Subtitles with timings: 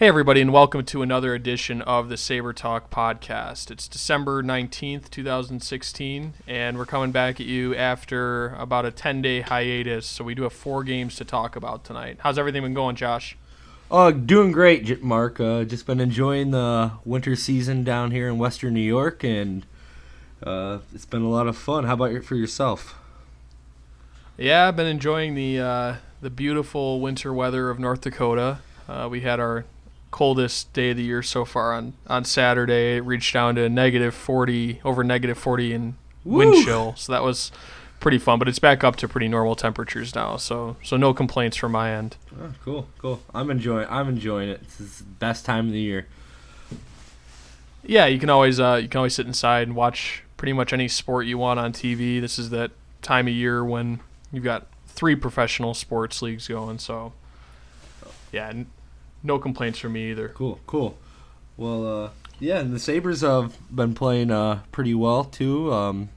[0.00, 3.70] Hey, everybody, and welcome to another edition of the Saber Talk podcast.
[3.70, 9.42] It's December 19th, 2016, and we're coming back at you after about a 10 day
[9.42, 10.06] hiatus.
[10.06, 12.16] So, we do have four games to talk about tonight.
[12.20, 13.36] How's everything been going, Josh?
[13.90, 15.38] Uh, doing great, Mark.
[15.38, 19.66] Uh, just been enjoying the winter season down here in Western New York, and
[20.42, 21.84] uh, it's been a lot of fun.
[21.84, 22.98] How about for yourself?
[24.38, 28.60] Yeah, I've been enjoying the uh, the beautiful winter weather of North Dakota.
[28.88, 29.66] Uh, we had our
[30.10, 32.96] coldest day of the year so far on, on Saturday.
[32.96, 36.94] It reached down to negative 40, over negative 40 in wind chill.
[36.96, 37.52] So that was
[38.00, 40.36] pretty fun, but it's back up to pretty normal temperatures now.
[40.36, 42.16] So so no complaints from my end.
[42.40, 43.22] Oh, cool, cool.
[43.34, 43.86] I'm enjoying.
[43.88, 44.62] I'm enjoying it.
[44.64, 46.06] This is the best time of the year.
[47.84, 50.88] Yeah, you can always uh, you can always sit inside and watch pretty much any
[50.88, 52.20] sport you want on TV.
[52.20, 54.00] This is that time of year when
[54.32, 56.78] you've got three professional sports leagues going.
[56.78, 57.12] So
[58.32, 58.52] yeah,
[59.22, 60.28] no complaints from me either.
[60.30, 60.98] Cool, cool.
[61.56, 65.72] Well, uh, yeah, and the Sabres have been playing uh, pretty well too.
[65.72, 66.08] Um,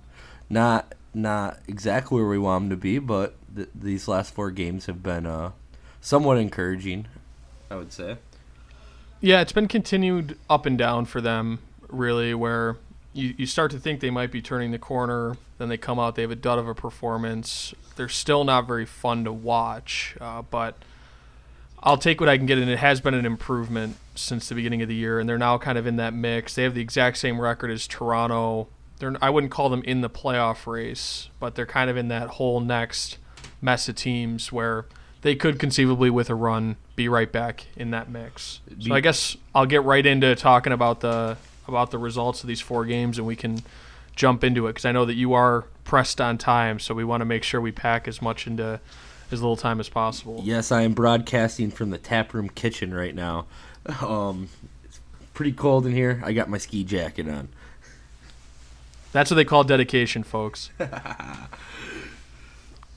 [0.50, 4.86] not not exactly where we want them to be, but th- these last four games
[4.88, 5.52] have been uh,
[6.02, 7.08] somewhat encouraging.
[7.70, 8.18] I would say.
[9.20, 11.60] Yeah, it's been continued up and down for them,
[11.90, 12.78] really, where
[13.14, 16.16] you, you start to think they might be turning the corner, then they come out,
[16.16, 17.74] they have a dud of a performance.
[17.96, 20.78] They're still not very fun to watch, uh, but
[21.86, 24.82] I'll take what I can get, and it has been an improvement since the beginning
[24.82, 26.56] of the year, and they're now kind of in that mix.
[26.56, 28.70] They have the exact same record as Toronto.
[29.00, 32.30] They're, I wouldn't call them in the playoff race, but they're kind of in that
[32.30, 33.18] whole next
[33.62, 34.86] mess of teams where
[35.24, 38.62] they could conceivably, with a run, be right back in that mix.
[38.80, 41.38] So I guess I'll get right into talking about the
[41.68, 43.62] about the results of these four games, and we can
[44.16, 47.22] jump into it because I know that you are pressed on time, so we want
[47.22, 48.80] to make sure we pack as much into
[49.32, 50.42] as little time as possible.
[50.44, 53.46] Yes, I am broadcasting from the tap room kitchen right now.
[54.02, 54.50] Um,
[54.84, 55.00] it's
[55.34, 56.22] pretty cold in here.
[56.24, 57.50] I got my ski jacket on.
[59.12, 60.72] That's what they call dedication, folks.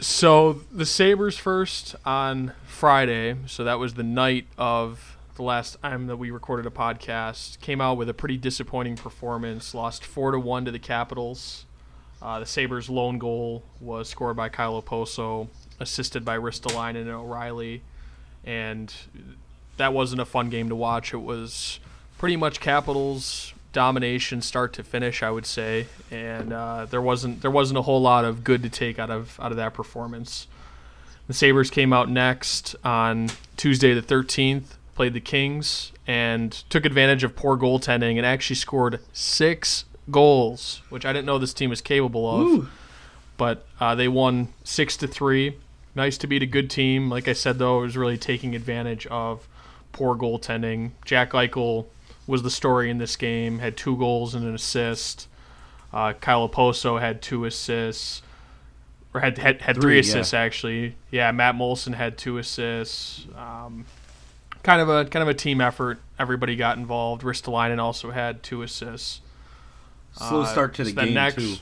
[0.00, 6.06] so the Sabres first on Friday, so that was the night of the last time
[6.06, 9.75] that we recorded a podcast, came out with a pretty disappointing performance.
[9.75, 11.67] Lost four to one to the Capitals.
[12.21, 15.49] Uh, the Sabres' lone goal was scored by Kyle Okposo,
[15.81, 17.82] assisted by Ristolainen and O'Reilly,
[18.44, 18.92] and
[19.76, 21.12] that wasn't a fun game to watch.
[21.12, 21.81] It was
[22.19, 27.50] pretty much Capitals domination start to finish, I would say, and uh, there wasn't there
[27.50, 30.47] wasn't a whole lot of good to take out of out of that performance.
[31.26, 37.25] The Sabres came out next on Tuesday the 13th, played the Kings, and took advantage
[37.25, 41.81] of poor goaltending and actually scored six goals, which I didn't know this team was
[41.81, 42.70] capable of.
[43.37, 45.56] But uh, they won six to three.
[45.97, 47.09] Nice to beat a good team.
[47.09, 49.49] Like I said, though, it was really taking advantage of
[49.93, 50.91] poor goaltending.
[51.07, 51.87] Jack Eichel
[52.27, 53.59] was the story in this game.
[53.61, 55.27] Had two goals and an assist.
[55.93, 58.21] Uh, Kyle Okposo had two assists,
[59.15, 60.97] or had had, had three, Three, assists actually.
[61.11, 63.27] Yeah, Matt Moulson had two assists.
[63.35, 63.87] Um,
[64.62, 65.99] kind of a kind of a team effort.
[66.19, 67.23] Everybody got involved.
[67.23, 69.23] Ristolainen also had two assists.
[70.12, 71.55] Slow Uh, start to the so game next- too.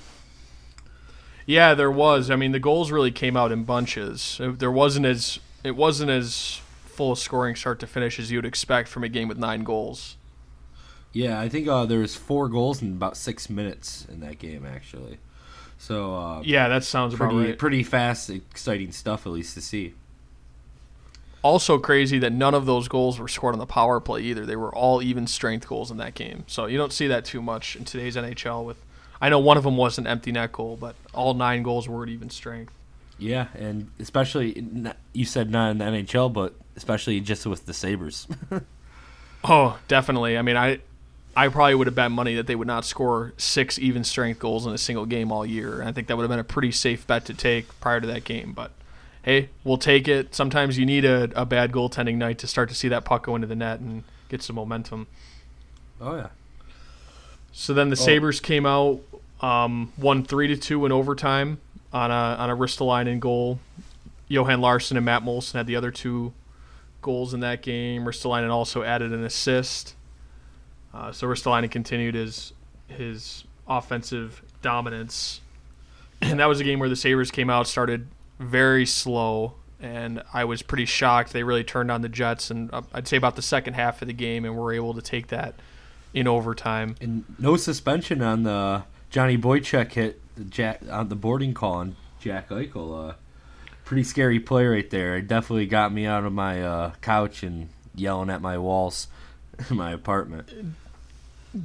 [1.46, 2.30] Yeah, there was.
[2.30, 4.40] I mean, the goals really came out in bunches.
[4.40, 8.46] Uh, There wasn't as it wasn't as full of scoring start to finish as you'd
[8.46, 10.16] expect from a game with nine goals.
[11.12, 14.64] Yeah, I think uh, there was four goals in about six minutes in that game
[14.66, 15.18] actually.
[15.78, 17.58] So uh, Yeah, that sounds pretty right.
[17.58, 19.94] pretty fast, exciting stuff at least to see.
[21.42, 24.46] Also crazy that none of those goals were scored on the power play either.
[24.46, 26.44] They were all even strength goals in that game.
[26.46, 28.64] So you don't see that too much in today's NHL.
[28.64, 28.78] With
[29.20, 32.02] I know one of them was an empty net goal, but all nine goals were
[32.02, 32.72] at even strength.
[33.18, 38.26] Yeah, and especially you said not in the NHL, but especially just with the Sabres.
[39.44, 40.38] Oh, definitely.
[40.38, 40.78] I mean, I
[41.36, 44.66] I probably would have bet money that they would not score six even strength goals
[44.66, 45.80] in a single game all year.
[45.80, 48.06] And I think that would have been a pretty safe bet to take prior to
[48.06, 48.52] that game.
[48.52, 48.70] But
[49.22, 50.34] hey, we'll take it.
[50.34, 53.34] Sometimes you need a, a bad goaltending night to start to see that puck go
[53.34, 55.08] into the net and get some momentum.
[56.00, 56.28] oh yeah.
[57.56, 59.00] So then the Sabres came out,
[59.40, 61.60] um, won three to two in overtime
[61.92, 63.60] on a on a Ristolainen goal.
[64.26, 66.32] Johan Larsson and Matt Moulson had the other two
[67.00, 68.04] goals in that game.
[68.04, 69.94] Ristolainen also added an assist.
[70.92, 72.52] Uh, so Ristolainen continued his
[72.88, 75.40] his offensive dominance,
[76.22, 78.08] and that was a game where the Sabres came out started
[78.40, 81.32] very slow, and I was pretty shocked.
[81.32, 84.08] They really turned on the Jets, and uh, I'd say about the second half of
[84.08, 85.54] the game, and were able to take that
[86.14, 86.94] in overtime.
[87.00, 91.96] And no suspension on the Johnny Boychuk hit the Jack on the boarding call on
[92.20, 93.10] Jack Eichel.
[93.10, 93.14] Uh,
[93.84, 95.16] pretty scary play right there.
[95.16, 99.08] It definitely got me out of my uh, couch and yelling at my walls
[99.70, 100.50] in my apartment.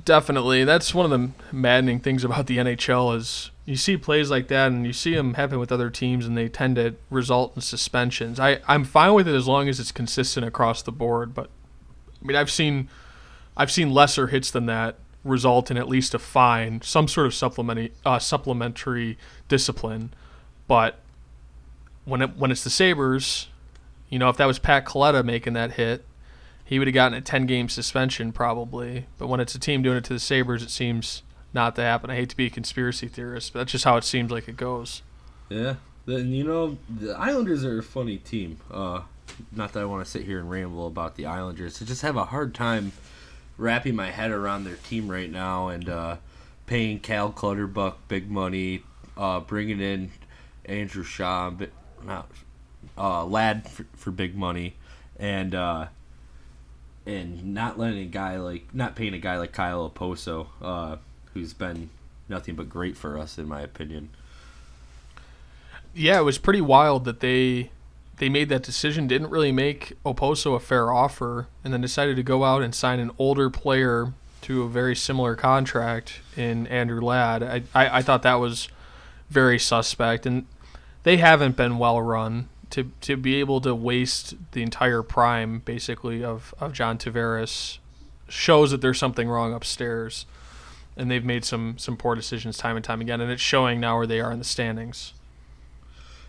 [0.05, 4.47] Definitely, that's one of the maddening things about the NHL is you see plays like
[4.49, 7.61] that and you see them happen with other teams and they tend to result in
[7.61, 8.39] suspensions.
[8.39, 11.49] I I'm fine with it as long as it's consistent across the board, but
[12.21, 12.89] I mean I've seen
[13.59, 17.35] I've seen lesser hits than that result in at least a fine, some sort of
[17.35, 20.11] supplementary uh, supplementary discipline,
[20.67, 20.99] but
[22.05, 23.49] when it when it's the Sabres,
[24.09, 26.05] you know if that was Pat Kaleta making that hit
[26.69, 29.07] he would have gotten a 10 game suspension probably.
[29.17, 32.11] But when it's a team doing it to the Sabres, it seems not to happen.
[32.11, 34.55] I hate to be a conspiracy theorist, but that's just how it seems like it
[34.55, 35.01] goes.
[35.49, 35.77] Yeah.
[36.05, 38.59] Then you know the Islanders are a funny team.
[38.69, 39.01] Uh,
[39.51, 41.81] not that I want to sit here and ramble about the Islanders.
[41.81, 42.91] I just have a hard time
[43.59, 46.15] wrapping my head around their team right now and uh,
[46.65, 48.83] paying Cal Clutterbuck big money,
[49.17, 50.11] uh, bringing in
[50.65, 51.69] Andrew Shaw, but
[52.03, 52.31] not
[52.97, 54.75] uh, Ladd for, for big money,
[55.19, 55.87] and uh,
[57.05, 60.95] and not letting a guy like not paying a guy like Kyle Okposo, uh,
[61.33, 61.89] who's been
[62.29, 64.09] nothing but great for us in my opinion.
[65.93, 67.71] Yeah, it was pretty wild that they
[68.19, 69.07] they made that decision.
[69.07, 72.99] Didn't really make Okposo a fair offer, and then decided to go out and sign
[72.99, 77.43] an older player to a very similar contract in Andrew Ladd.
[77.43, 78.69] I I, I thought that was
[79.29, 80.45] very suspect, and
[81.03, 86.23] they haven't been well run to to be able to waste the entire prime basically
[86.23, 87.79] of, of John Tavares
[88.27, 90.25] shows that there's something wrong upstairs.
[90.97, 93.97] And they've made some some poor decisions time and time again, and it's showing now
[93.97, 95.13] where they are in the standings.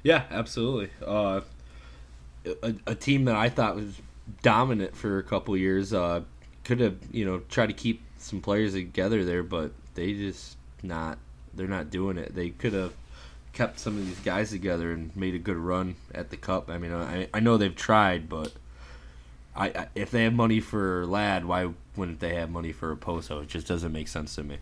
[0.05, 0.91] Yeah, absolutely.
[1.05, 1.41] Uh,
[2.45, 3.95] a, a team that I thought was
[4.43, 6.23] dominant for a couple years uh,
[6.65, 11.19] could have you know tried to keep some players together there, but they just not.
[11.53, 12.35] They're not doing it.
[12.35, 12.93] They could have
[13.53, 16.71] kept some of these guys together and made a good run at the cup.
[16.71, 18.53] I mean, I I know they've tried, but
[19.55, 23.43] I, I if they have money for Ladd, why wouldn't they have money for Okposo?
[23.43, 24.59] It just doesn't make sense to me.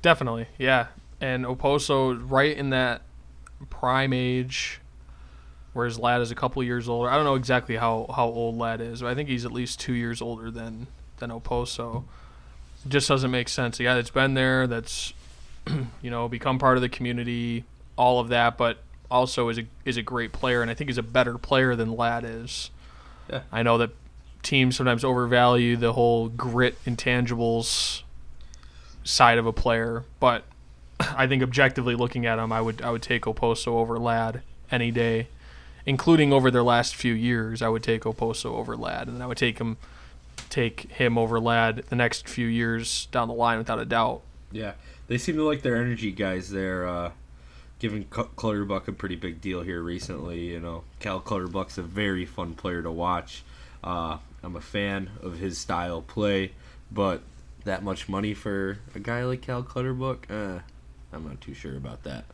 [0.00, 0.88] Definitely, yeah.
[1.20, 3.02] And Okposo, right in that
[3.70, 4.80] prime age,
[5.72, 7.08] whereas Ladd is a couple years older.
[7.08, 9.80] I don't know exactly how, how old Ladd is, but I think he's at least
[9.80, 10.86] two years older than
[11.18, 12.04] than Okposo.
[12.84, 13.78] It just doesn't make sense.
[13.78, 15.14] A guy that's been there, that's
[16.02, 17.64] you know, become part of the community,
[17.96, 18.78] all of that, but
[19.10, 21.96] also is a is a great player, and I think he's a better player than
[21.96, 22.70] Ladd is.
[23.30, 23.42] Yeah.
[23.52, 23.90] I know that
[24.42, 28.02] teams sometimes overvalue the whole grit intangibles
[29.04, 30.44] side of a player, but
[31.00, 34.90] I think objectively looking at him, I would I would take Okposo over Ladd any
[34.90, 35.28] day,
[35.86, 37.62] including over their last few years.
[37.62, 39.76] I would take Okposo over Ladd, and I would take him
[40.48, 44.22] take him over Ladd the next few years down the line without a doubt.
[44.50, 44.72] Yeah,
[45.06, 46.50] they seem to like their energy guys.
[46.50, 47.12] They're uh,
[47.78, 50.40] giving Clutterbuck a pretty big deal here recently.
[50.40, 53.42] You know, Cal Clutterbuck's a very fun player to watch.
[53.82, 56.52] Uh, I'm a fan of his style play,
[56.90, 57.22] but
[57.64, 60.60] that much money for a guy like Cal Clutterbuck, uh,
[61.12, 62.24] I'm not too sure about that.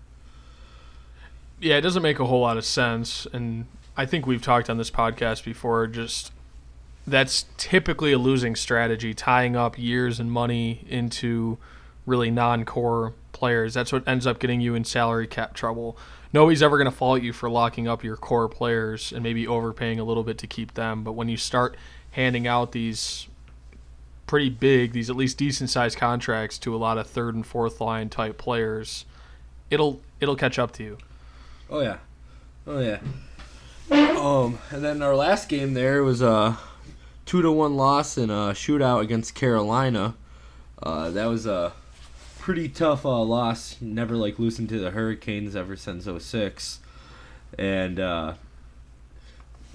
[1.61, 3.67] Yeah, it doesn't make a whole lot of sense, and
[3.97, 5.87] I think we've talked on this podcast before.
[5.89, 6.33] Just
[7.07, 11.59] that's typically a losing strategy, tying up years and money into
[12.07, 13.75] really non-core players.
[13.75, 15.97] That's what ends up getting you in salary cap trouble.
[16.33, 19.99] Nobody's ever going to fault you for locking up your core players and maybe overpaying
[19.99, 21.03] a little bit to keep them.
[21.03, 21.77] But when you start
[22.13, 23.27] handing out these
[24.27, 27.81] pretty big, these at least decent sized contracts to a lot of third and fourth
[27.81, 29.07] line type players,
[29.71, 30.99] it'll it'll catch up to you.
[31.71, 31.99] Oh yeah,
[32.67, 32.99] oh yeah.
[33.91, 36.59] Um, and then our last game there was a
[37.27, 40.15] two to one loss in a shootout against Carolina.
[40.83, 41.73] Uh, that was a
[42.39, 43.77] pretty tough uh, loss.
[43.81, 46.81] Never like losing to the Hurricanes ever since 06.
[47.59, 48.35] and uh,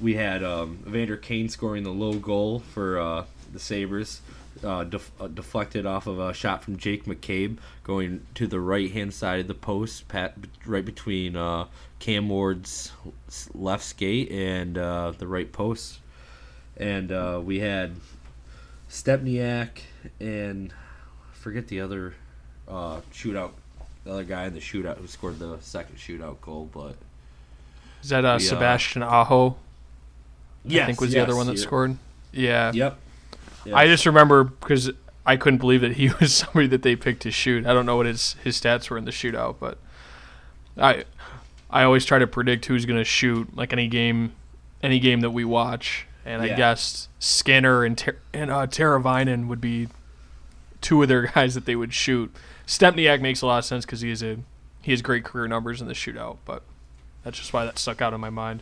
[0.01, 4.21] we had um, Evander Kane scoring the low goal for uh, the Sabres.
[4.63, 8.91] Uh, def- uh, deflected off of a shot from Jake McCabe going to the right
[8.91, 11.65] hand side of the post, pat, right between uh,
[11.99, 12.93] Cam Ward's
[13.53, 15.99] left skate and uh, the right post.
[16.77, 17.95] And uh, we had
[18.89, 19.81] Stempniak
[20.19, 22.13] and I forget the other
[22.67, 23.51] uh, shootout,
[24.05, 26.95] the other guy in the shootout who scored the second shootout goal, but
[28.03, 29.55] is that uh, we, Sebastian Aho?
[30.65, 31.97] Yes, I think was yes, the other one that scored.
[32.31, 32.71] Yeah.
[32.73, 32.97] Yep.
[33.71, 34.91] I just remember because
[35.25, 37.65] I couldn't believe that he was somebody that they picked to shoot.
[37.65, 39.77] I don't know what his his stats were in the shootout, but
[40.77, 41.05] I
[41.69, 44.33] I always try to predict who's going to shoot like any game
[44.81, 46.53] any game that we watch, and yeah.
[46.53, 49.87] I guessed Skinner and Ter- and uh, Teravainen would be
[50.81, 52.33] two of their guys that they would shoot.
[52.67, 54.37] Stempniak makes a lot of sense because he is a
[54.81, 56.63] he has great career numbers in the shootout, but
[57.23, 58.61] that's just why that stuck out in my mind.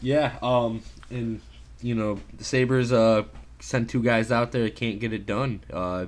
[0.00, 1.40] Yeah, um, and
[1.80, 3.24] you know, the Sabres uh,
[3.64, 5.62] send two guys out there, can't get it done.
[5.72, 6.06] Uh,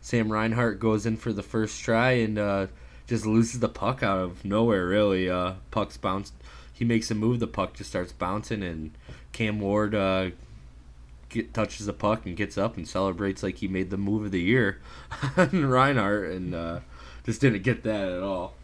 [0.00, 2.66] Sam Reinhart goes in for the first try and uh,
[3.06, 4.86] just loses the puck out of nowhere.
[4.86, 6.32] Really, uh, puck's bounced.
[6.72, 8.92] He makes a move, the puck just starts bouncing, and
[9.32, 10.30] Cam Ward uh,
[11.28, 14.30] get, touches the puck and gets up and celebrates like he made the move of
[14.32, 14.80] the year
[15.36, 16.80] Reinhart, and uh,
[17.24, 18.54] just didn't get that at all.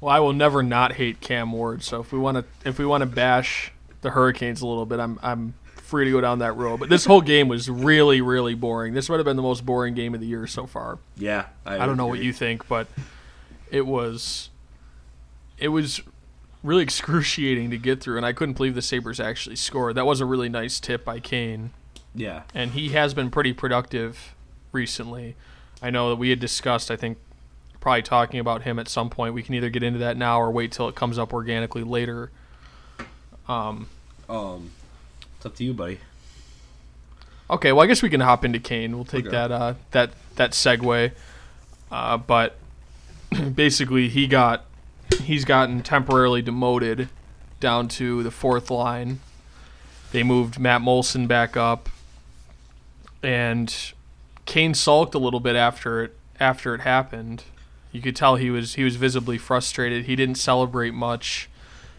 [0.00, 1.82] Well, I will never not hate Cam Ward.
[1.82, 3.72] So if we want to, if we want to bash
[4.02, 5.54] the Hurricanes a little bit, I'm I'm
[5.94, 6.80] free to go down that road.
[6.80, 8.94] But this whole game was really really boring.
[8.94, 10.98] This might have been the most boring game of the year so far.
[11.16, 12.88] Yeah, I, I don't know what you think, but
[13.70, 14.50] it was
[15.56, 16.02] it was
[16.64, 19.94] really excruciating to get through, and I couldn't believe the Sabres actually scored.
[19.94, 21.70] That was a really nice tip by Kane.
[22.12, 24.34] Yeah, and he has been pretty productive
[24.72, 25.36] recently.
[25.80, 26.90] I know that we had discussed.
[26.90, 27.18] I think
[27.80, 29.32] probably talking about him at some point.
[29.32, 32.32] We can either get into that now or wait till it comes up organically later.
[33.46, 33.88] Um,
[34.28, 34.72] um,
[35.44, 35.98] it's up to you, buddy.
[37.50, 38.96] Okay, well, I guess we can hop into Kane.
[38.96, 39.36] We'll take okay.
[39.36, 41.12] that uh, that that segue.
[41.90, 42.56] Uh, but
[43.54, 44.64] basically, he got
[45.20, 47.10] he's gotten temporarily demoted
[47.60, 49.20] down to the fourth line.
[50.12, 51.90] They moved Matt Moulson back up,
[53.22, 53.92] and
[54.46, 57.44] Kane sulked a little bit after it after it happened.
[57.92, 60.06] You could tell he was he was visibly frustrated.
[60.06, 61.50] He didn't celebrate much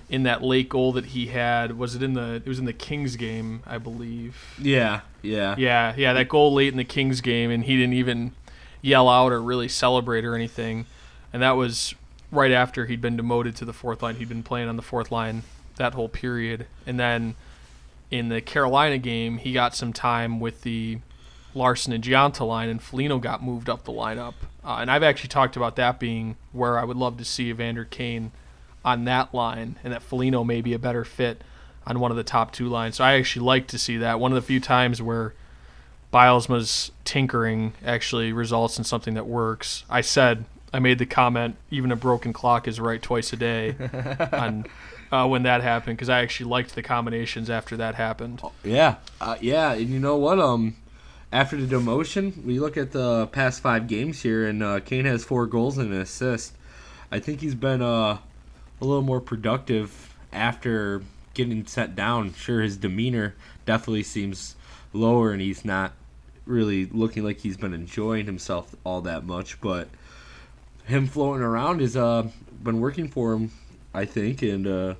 [0.09, 1.77] in that late goal that he had.
[1.77, 4.55] Was it in the it was in the Kings game, I believe.
[4.59, 5.55] Yeah, yeah.
[5.57, 8.33] Yeah, yeah, that goal late in the Kings game and he didn't even
[8.81, 10.85] yell out or really celebrate or anything.
[11.33, 11.95] And that was
[12.31, 14.15] right after he'd been demoted to the fourth line.
[14.15, 15.43] He'd been playing on the fourth line
[15.77, 16.67] that whole period.
[16.85, 17.35] And then
[18.12, 21.00] in the Carolina game, he got some time with the
[21.53, 24.33] Larsson and Gionta line, and Foligno got moved up the lineup.
[24.63, 27.85] Uh, and I've actually talked about that being where I would love to see Evander
[27.85, 28.31] Kane
[28.85, 31.43] on that line, and that Foligno may be a better fit
[31.85, 32.95] on one of the top two lines.
[32.95, 34.19] So I actually like to see that.
[34.19, 35.33] One of the few times where
[36.13, 39.83] Bylsma's tinkering actually results in something that works.
[39.89, 43.75] I said I made the comment, even a broken clock is right twice a day,
[44.31, 44.65] on
[45.11, 48.41] uh, when that happened because I actually liked the combinations after that happened.
[48.63, 50.39] Yeah, uh, yeah, and you know what?
[50.39, 50.75] Um,
[51.31, 55.23] after the demotion, we look at the past five games here, and uh, Kane has
[55.23, 56.55] four goals and an assist.
[57.11, 58.19] I think he's been uh,
[58.82, 61.01] a little more productive after
[61.34, 62.34] getting set down.
[62.34, 64.55] Sure, his demeanor definitely seems
[64.94, 65.94] lower, and he's not
[66.46, 69.60] really looking like he's been enjoying himself all that much.
[69.62, 69.88] But
[70.86, 72.29] him floating around has uh,
[72.63, 73.51] been working for him,
[73.94, 74.96] I think, and uh,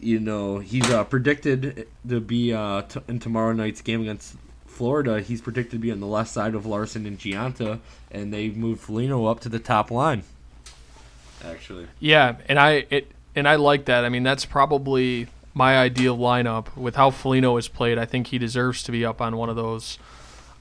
[0.00, 4.36] you know he's uh, predicted to be uh, t- in tomorrow night's game against
[4.78, 7.80] Florida, he's predicted to be on the left side of Larsson and Gionta,
[8.12, 10.22] and they moved Foligno up to the top line.
[11.44, 14.04] Actually, yeah, and I it and I like that.
[14.04, 17.98] I mean, that's probably my ideal lineup with how Foligno has played.
[17.98, 19.98] I think he deserves to be up on one of those.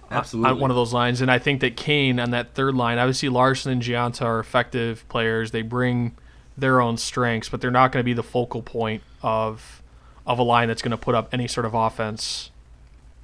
[0.10, 0.52] Uh, Absolutely.
[0.52, 2.98] On one of those lines, and I think that Kane on that third line.
[2.98, 5.52] Obviously, Larsson and Gionta are effective players.
[5.52, 6.16] They bring
[6.58, 9.82] their own strengths, but they're not going to be the focal point of
[10.26, 12.52] of a line that's going to put up any sort of offense.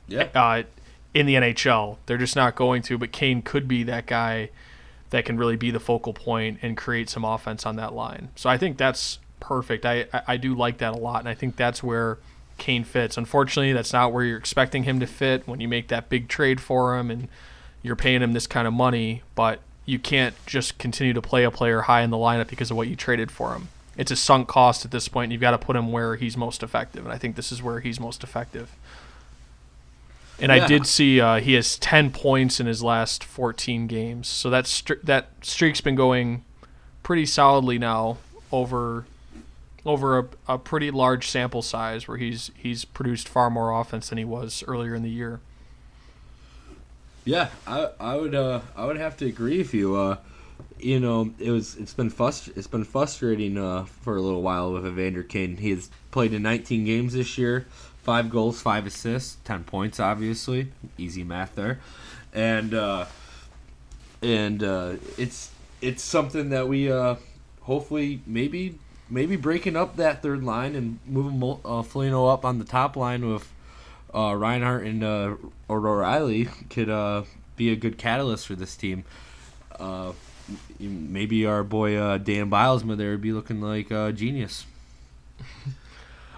[0.07, 0.27] Yeah.
[0.33, 0.63] Uh,
[1.13, 1.97] in the NHL.
[2.05, 2.97] They're just not going to.
[2.97, 4.49] But Kane could be that guy
[5.13, 8.29] that can really be the focal point and create some offense on that line.
[8.35, 9.85] So I think that's perfect.
[9.85, 12.17] I, I, do like that a lot, and I think that's where
[12.57, 13.15] Kane fits.
[13.15, 16.59] Unfortunately, that's not where you're expecting him to fit when you make that big trade
[16.59, 17.27] for him and
[17.83, 19.21] you're paying him this kind of money.
[19.35, 22.77] But you can't just continue to play a player high in the lineup because of
[22.77, 23.67] what you traded for him.
[23.95, 26.35] It's a sunk cost at this point, and you've got to put him where he's
[26.35, 27.05] most effective.
[27.05, 28.75] And I think this is where he's most effective.
[30.39, 30.63] And yeah.
[30.63, 34.27] I did see uh, he has 10 points in his last 14 games.
[34.27, 36.43] So that stri- that streak's been going
[37.03, 38.17] pretty solidly now
[38.51, 39.05] over
[39.85, 44.17] over a, a pretty large sample size where he's he's produced far more offense than
[44.17, 45.41] he was earlier in the year.
[47.25, 49.95] Yeah, I I would uh I would have to agree with you.
[49.95, 50.17] Uh,
[50.79, 54.73] you know, it was it's been frust- it's been frustrating uh, for a little while
[54.73, 55.57] with Evander Kane.
[55.57, 57.65] He has played in 19 games this year.
[58.03, 59.99] Five goals, five assists, ten points.
[59.99, 61.79] Obviously, easy math there,
[62.33, 63.05] and uh,
[64.21, 67.15] and uh, it's it's something that we uh,
[67.61, 68.77] hopefully maybe
[69.09, 73.31] maybe breaking up that third line and moving uh, Foligno up on the top line
[73.31, 73.51] with
[74.13, 75.35] uh, Reinhart and uh,
[75.69, 77.23] O'Reilly could uh,
[77.55, 79.03] be a good catalyst for this team.
[79.79, 80.13] Uh,
[80.79, 84.65] maybe our boy uh, Dan Bylsma there would be looking like a genius.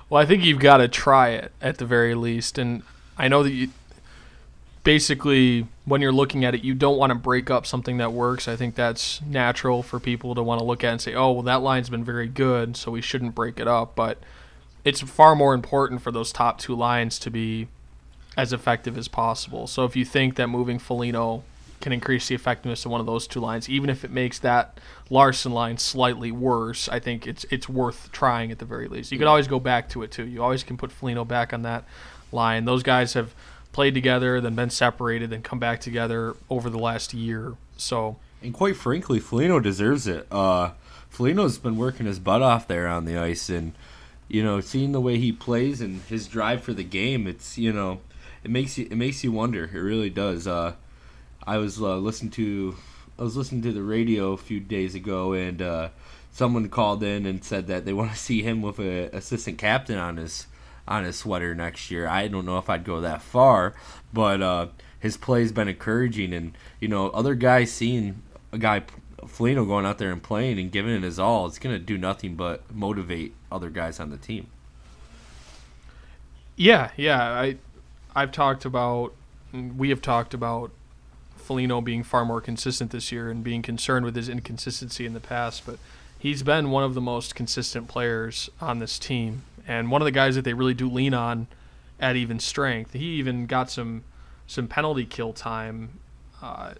[0.10, 2.84] Well, I think you've got to try it at the very least, and
[3.18, 3.70] I know that you
[4.84, 8.48] basically when you're looking at it, you don't want to break up something that works.
[8.48, 11.44] I think that's natural for people to want to look at and say, "Oh, well,
[11.44, 14.20] that line's been very good, so we shouldn't break it up." But
[14.84, 17.68] it's far more important for those top two lines to be
[18.38, 19.66] as effective as possible.
[19.66, 21.44] So if you think that moving Foligno
[21.86, 24.80] can increase the effectiveness of one of those two lines, even if it makes that
[25.12, 29.12] Larsson line slightly worse, I think it's it's worth trying at the very least.
[29.12, 30.26] You can always go back to it too.
[30.26, 31.84] You always can put Foligno back on that
[32.32, 32.66] line.
[32.66, 33.36] Those guys have
[33.72, 37.54] played together, then been separated, then come back together over the last year.
[37.78, 40.26] So and quite frankly, Foligno deserves it.
[40.32, 40.72] Uh,
[41.08, 43.74] Foligno's been working his butt off there on the ice, and
[44.28, 47.72] you know, seeing the way he plays and his drive for the game, it's you
[47.72, 48.02] know,
[48.44, 49.66] it makes you it makes you wonder.
[49.66, 50.48] It really does.
[50.48, 50.74] Uh,
[51.48, 52.76] I was uh, listening to
[53.18, 55.90] I was listening to the radio a few days ago, and uh,
[56.32, 59.98] someone called in and said that they want to see him with a assistant captain
[59.98, 60.48] on his
[60.88, 62.08] on his sweater next year.
[62.08, 63.74] I don't know if I'd go that far,
[64.12, 64.68] but uh,
[65.00, 68.22] his play's been encouraging, and you know, other guys seeing
[68.52, 68.84] a guy
[69.26, 72.36] Foligno going out there and playing and giving it his all, it's gonna do nothing
[72.36, 74.48] but motivate other guys on the team.
[76.56, 77.22] Yeah, yeah.
[77.22, 77.58] I
[78.16, 79.14] I've talked about
[79.54, 80.72] we have talked about
[81.36, 85.20] Foligno being far more consistent this year and being concerned with his inconsistency in the
[85.20, 85.78] past, but
[86.18, 90.12] he's been one of the most consistent players on this team and one of the
[90.12, 91.48] guys that they really do lean on
[92.00, 92.94] at even strength.
[92.94, 94.04] He even got some
[94.48, 96.00] some penalty kill time
[96.42, 96.74] uh,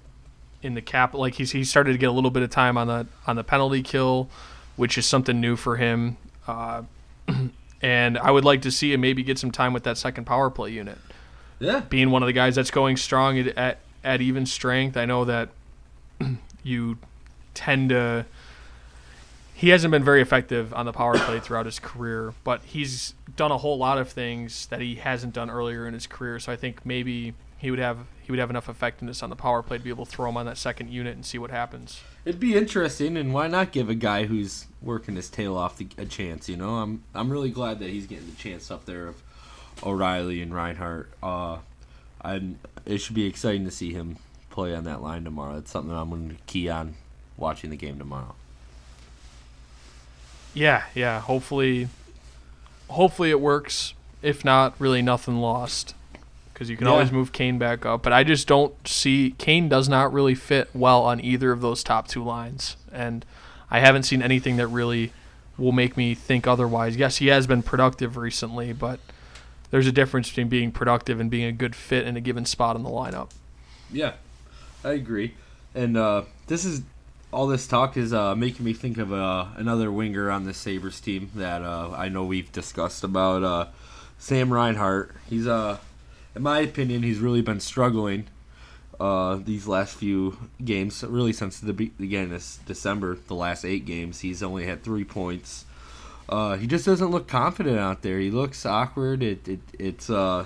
[0.62, 1.14] in the cap.
[1.14, 3.44] Like he's he started to get a little bit of time on the on the
[3.44, 4.30] penalty kill,
[4.76, 6.18] which is something new for him.
[6.48, 6.84] Uh,
[7.82, 10.50] and I would like to see him maybe get some time with that second power
[10.50, 10.98] play unit.
[11.60, 14.96] Yeah, being one of the guys that's going strong at at, at even strength.
[14.96, 15.50] I know that
[16.64, 16.98] you
[17.54, 18.26] tend to.
[19.54, 23.52] He hasn't been very effective on the power play throughout his career, but he's done
[23.52, 26.40] a whole lot of things that he hasn't done earlier in his career.
[26.40, 29.62] So I think maybe he would have he would have enough effectiveness on the power
[29.62, 32.02] play to be able to throw him on that second unit and see what happens.
[32.26, 35.88] It'd be interesting, and why not give a guy who's working his tail off the,
[35.98, 36.50] a chance?
[36.50, 39.22] You know, I'm I'm really glad that he's getting the chance up there of
[39.84, 41.12] O'Reilly and Reinhart.
[41.24, 41.58] Uh,
[42.34, 44.18] and it should be exciting to see him
[44.50, 45.58] play on that line tomorrow.
[45.58, 46.96] It's something I'm going to key on
[47.38, 48.36] watching the game tomorrow.
[50.54, 51.20] Yeah, yeah.
[51.20, 51.90] Hopefully,
[52.90, 53.94] hopefully it works.
[54.22, 55.94] If not, really nothing lost
[56.54, 56.94] because you can yeah.
[56.94, 58.02] always move Kane back up.
[58.02, 61.84] But I just don't see Kane does not really fit well on either of those
[61.84, 63.26] top two lines, and
[63.70, 65.12] I haven't seen anything that really
[65.58, 66.96] will make me think otherwise.
[66.96, 69.00] Yes, he has been productive recently, but
[69.76, 72.78] there's a difference between being productive and being a good fit in a given spot
[72.78, 73.32] in the lineup.
[73.92, 74.14] Yeah,
[74.86, 75.34] I agree.
[75.74, 76.82] And uh, this is
[77.34, 81.02] all this talk is uh, making me think of uh, another winger on the Sabres
[81.02, 83.68] team that uh, I know we've discussed about uh,
[84.18, 85.14] Sam Reinhart.
[85.30, 85.80] He's uh,
[86.34, 88.28] in my opinion, he's really been struggling
[88.98, 91.04] these last few games.
[91.04, 95.66] Really, since the beginning of December, the last eight games, he's only had three points.
[96.28, 98.20] Uh, he just doesn't look confident out there.
[98.20, 99.22] He looks awkward.
[99.22, 100.46] It, it it's uh,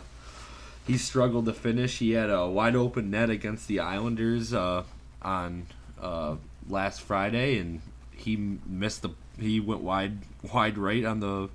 [0.86, 2.00] he struggled to finish.
[2.00, 4.84] He had a wide open net against the Islanders uh,
[5.22, 5.68] on
[6.02, 6.36] uh,
[6.68, 9.12] last Friday, and he missed the.
[9.39, 10.18] He went wide
[10.54, 11.50] wide right on the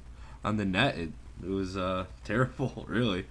[0.45, 0.97] on the net.
[0.97, 1.11] It,
[1.43, 3.27] it was uh, terrible, really.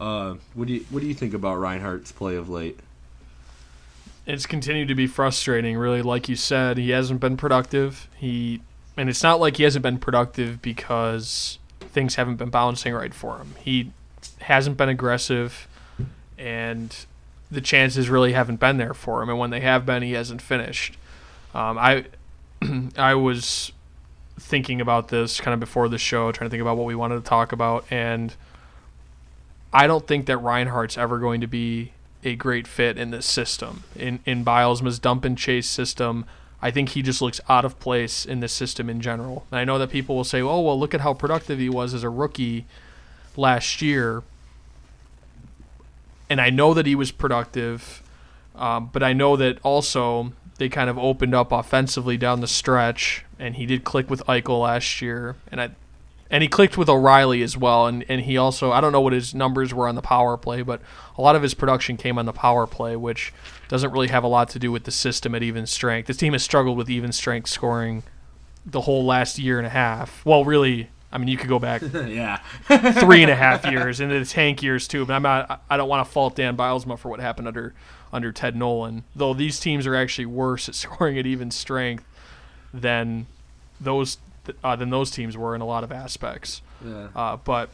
[0.00, 2.78] Uh, what do you what do you think about Reinhart's play of late?
[4.26, 6.02] It's continued to be frustrating, really.
[6.02, 8.08] Like you said, he hasn't been productive.
[8.16, 8.60] He
[8.98, 13.38] and it's not like he hasn't been productive because things haven't been balancing right for
[13.38, 13.54] him.
[13.60, 13.92] He
[14.40, 15.68] hasn't been aggressive,
[16.36, 16.94] and
[17.48, 19.28] the chances really haven't been there for him.
[19.28, 20.96] And when they have been, he hasn't finished.
[21.54, 22.06] Um, I
[22.96, 23.72] I was
[24.38, 27.16] thinking about this kind of before the show, trying to think about what we wanted
[27.16, 28.34] to talk about, and
[29.72, 31.92] I don't think that Reinhart's ever going to be
[32.24, 33.84] a great fit in this system.
[33.94, 36.24] In in Bylsma's dump and chase system,
[36.60, 39.46] I think he just looks out of place in this system in general.
[39.50, 41.94] And I know that people will say, "Oh, well, look at how productive he was
[41.94, 42.66] as a rookie
[43.36, 44.22] last year."
[46.28, 48.02] And I know that he was productive,
[48.54, 53.24] um, but I know that also they kind of opened up offensively down the stretch,
[53.38, 55.70] and he did click with Eichel last year, and I
[56.30, 57.86] and he clicked with O'Reilly as well.
[57.86, 60.62] And, and he also, I don't know what his numbers were on the power play,
[60.62, 60.80] but
[61.16, 63.32] a lot of his production came on the power play, which
[63.68, 66.06] doesn't really have a lot to do with the system at even strength.
[66.06, 68.02] This team has struggled with even strength scoring
[68.66, 70.24] the whole last year and a half.
[70.26, 72.36] Well, really, I mean, you could go back yeah.
[73.00, 75.06] three and a half years into the tank years too.
[75.06, 75.62] But I'm not.
[75.70, 77.74] I don't want to fault Dan Bylsma for what happened under
[78.12, 79.04] under Ted Nolan.
[79.16, 82.04] Though these teams are actually worse at scoring at even strength
[82.72, 83.26] than
[83.80, 84.18] those
[84.62, 86.62] uh, than those teams were in a lot of aspects.
[86.84, 87.08] Yeah.
[87.14, 87.70] Uh, but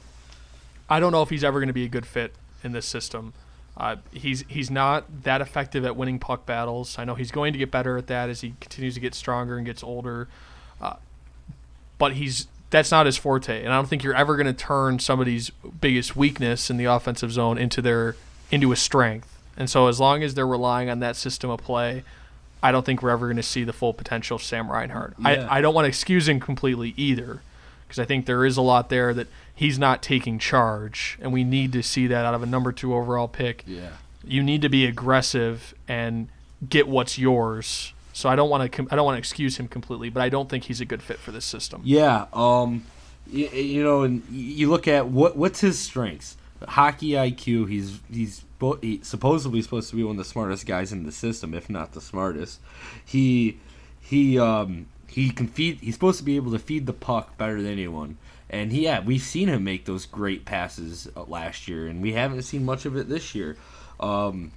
[0.88, 3.32] I don't know if he's ever going to be a good fit in this system.
[3.76, 6.98] Uh, he's he's not that effective at winning puck battles.
[6.98, 9.56] I know he's going to get better at that as he continues to get stronger
[9.56, 10.28] and gets older.
[10.80, 10.94] Uh,
[11.98, 14.98] but he's that's not his forte, and I don't think you're ever going to turn
[14.98, 18.16] somebody's biggest weakness in the offensive zone into their
[18.50, 19.30] into a strength.
[19.56, 22.02] And so as long as they're relying on that system of play,
[22.64, 25.14] I don't think we're ever going to see the full potential of Sam Reinhart.
[25.18, 25.28] Yeah.
[25.28, 27.42] I, I don't want to excuse him completely either,
[27.86, 31.44] because I think there is a lot there that he's not taking charge, and we
[31.44, 33.64] need to see that out of a number two overall pick.
[33.66, 33.90] Yeah.
[34.26, 36.28] You need to be aggressive and
[36.66, 37.92] get what's yours.
[38.14, 40.48] So I don't want to I don't want to excuse him completely, but I don't
[40.48, 41.82] think he's a good fit for this system.
[41.84, 42.26] Yeah.
[42.32, 42.86] Um.
[43.26, 46.38] You, you know, and you look at what what's his strengths.
[46.66, 47.68] Hockey IQ.
[47.68, 51.12] He's he's bo- he, supposedly supposed to be one of the smartest guys in the
[51.12, 52.60] system, if not the smartest.
[53.04, 53.58] He
[54.00, 55.80] he um he can feed.
[55.80, 58.16] He's supposed to be able to feed the puck better than anyone.
[58.50, 62.12] And he, yeah, we've seen him make those great passes uh, last year, and we
[62.12, 63.56] haven't seen much of it this year.
[64.00, 64.52] Um,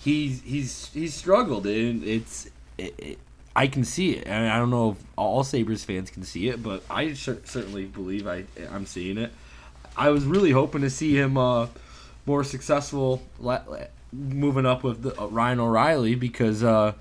[0.00, 3.18] he's he's he's struggled, and it's it, it,
[3.54, 4.26] I can see it.
[4.26, 7.84] And I don't know if all Sabres fans can see it, but I cer- certainly
[7.86, 9.32] believe I I'm seeing it.
[9.96, 11.66] I was really hoping to see him uh,
[12.28, 13.22] more successful
[14.12, 16.92] moving up with the, uh, Ryan O'Reilly because uh,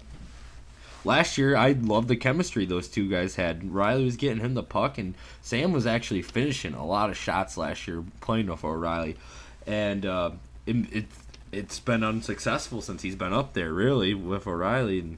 [1.04, 3.74] last year I loved the chemistry those two guys had.
[3.74, 7.58] Riley was getting him the puck, and Sam was actually finishing a lot of shots
[7.58, 9.18] last year playing with O'Reilly,
[9.68, 10.32] and uh,
[10.66, 11.06] it, it
[11.52, 15.18] it's been unsuccessful since he's been up there really with O'Reilly, and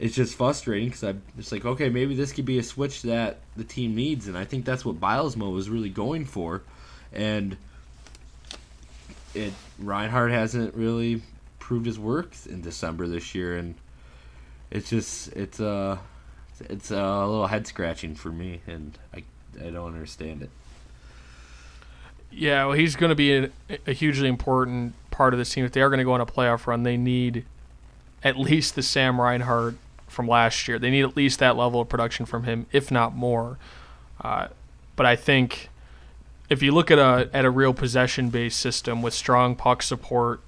[0.00, 3.38] it's just frustrating because I'm just like, okay, maybe this could be a switch that
[3.56, 6.62] the team needs, and I think that's what Bylsma was really going for,
[7.12, 7.56] and
[9.36, 11.22] it Reinhart hasn't really
[11.58, 13.74] proved his worth in December this year, and
[14.70, 15.98] it's just it's uh
[16.60, 19.22] it's a little head scratching for me, and I
[19.64, 20.50] I don't understand it.
[22.30, 23.50] Yeah, well, he's going to be a,
[23.86, 25.64] a hugely important part of this team.
[25.64, 27.44] If they are going to go on a playoff run, they need
[28.22, 29.76] at least the Sam Reinhart
[30.08, 30.78] from last year.
[30.78, 33.58] They need at least that level of production from him, if not more.
[34.20, 34.48] Uh,
[34.96, 35.68] but I think
[36.48, 40.40] if you look at a at a real possession based system with strong puck support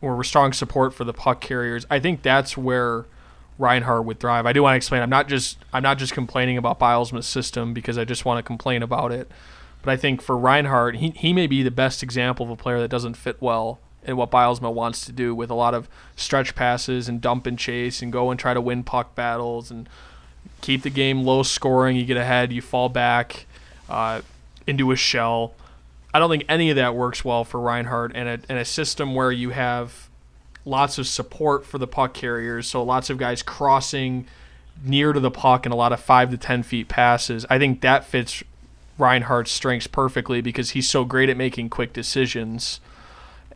[0.00, 3.04] or with strong support for the puck carriers, I think that's where
[3.58, 4.46] Reinhart would thrive.
[4.46, 5.02] I do want to explain.
[5.02, 8.42] I'm not just I'm not just complaining about Bylsma's system because I just want to
[8.42, 9.30] complain about it.
[9.82, 12.80] But I think for Reinhart, he, he may be the best example of a player
[12.80, 16.54] that doesn't fit well in what Bylsma wants to do with a lot of stretch
[16.54, 19.88] passes and dump and chase and go and try to win puck battles and
[20.60, 21.96] keep the game low scoring.
[21.96, 23.46] You get ahead, you fall back
[23.88, 24.22] uh,
[24.66, 25.54] into a shell.
[26.12, 29.14] I don't think any of that works well for Reinhart and a, and a system
[29.14, 30.08] where you have
[30.64, 34.26] lots of support for the puck carriers, so lots of guys crossing
[34.84, 37.46] near to the puck and a lot of five to ten feet passes.
[37.48, 38.42] I think that fits
[38.98, 42.80] Reinhart's strengths perfectly because he's so great at making quick decisions.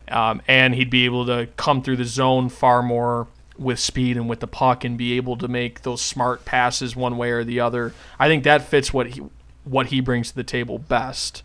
[0.07, 3.25] Um, and he'd be able to come through the zone far more
[3.57, 7.17] with speed and with the puck and be able to make those smart passes one
[7.17, 7.91] way or the other.
[8.19, 9.23] I think that fits what he
[9.65, 11.43] what he brings to the table best.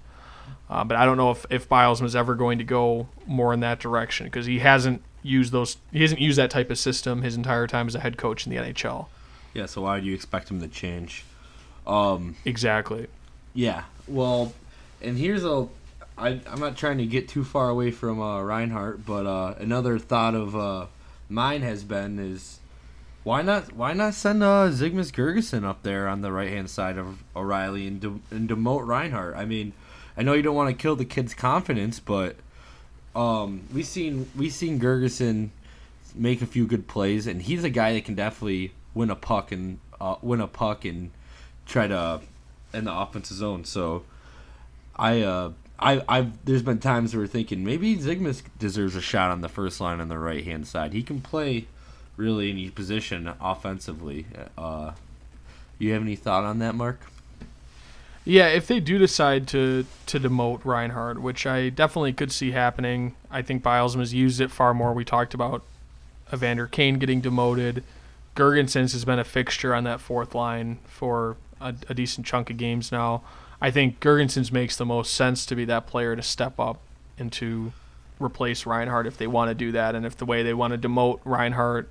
[0.69, 3.61] Uh, but I don't know if if Biles was ever going to go more in
[3.61, 7.35] that direction because he hasn't used those he hasn't used that type of system his
[7.35, 9.07] entire time as a head coach in the NHL.
[9.53, 11.25] Yeah, so why do you expect him to change?
[11.87, 13.09] Um, Exactly.
[13.53, 13.85] Yeah.
[14.07, 14.53] Well,
[15.03, 15.67] and here's a.
[16.17, 19.99] I, I'm not trying to get too far away from uh, Reinhart, but uh, another
[19.99, 20.87] thought of uh,
[21.29, 22.60] mine has been is
[23.23, 27.23] why not why not send uh, Gergeson up there on the right hand side of
[27.37, 29.37] O'Reilly and, de- and demote Reinhart?
[29.37, 29.73] I mean,
[30.17, 32.37] I know you don't want to kill the kid's confidence, but
[33.15, 35.51] um, we seen we seen Gergeson
[36.15, 39.53] make a few good plays, and he's a guy that can definitely win a puck
[39.53, 41.11] and uh, win a puck and
[41.67, 42.21] try to
[42.73, 43.65] in the offensive zone.
[43.65, 44.05] So
[44.97, 49.31] I uh I I've there's been times where we're thinking maybe Zygmus deserves a shot
[49.31, 50.93] on the first line on the right hand side.
[50.93, 51.67] He can play
[52.21, 54.27] really any position offensively.
[54.57, 54.93] Uh
[55.81, 57.01] you have any thought on that, Mark?
[58.25, 63.17] Yeah, if they do decide to to demote Reinhart, which I definitely could see happening,
[63.31, 64.93] I think Bylsma has used it far more.
[64.93, 65.63] We talked about
[66.33, 67.83] Evander Kane getting demoted.
[68.37, 72.59] Girgensons has been a fixture on that fourth line for a, a decent chunk of
[72.59, 73.23] games now.
[73.61, 76.79] I think Girgensons makes the most sense to be that player to step up
[77.19, 77.73] and to
[78.19, 80.89] replace Reinhart if they want to do that, and if the way they want to
[80.89, 81.89] demote Reinhart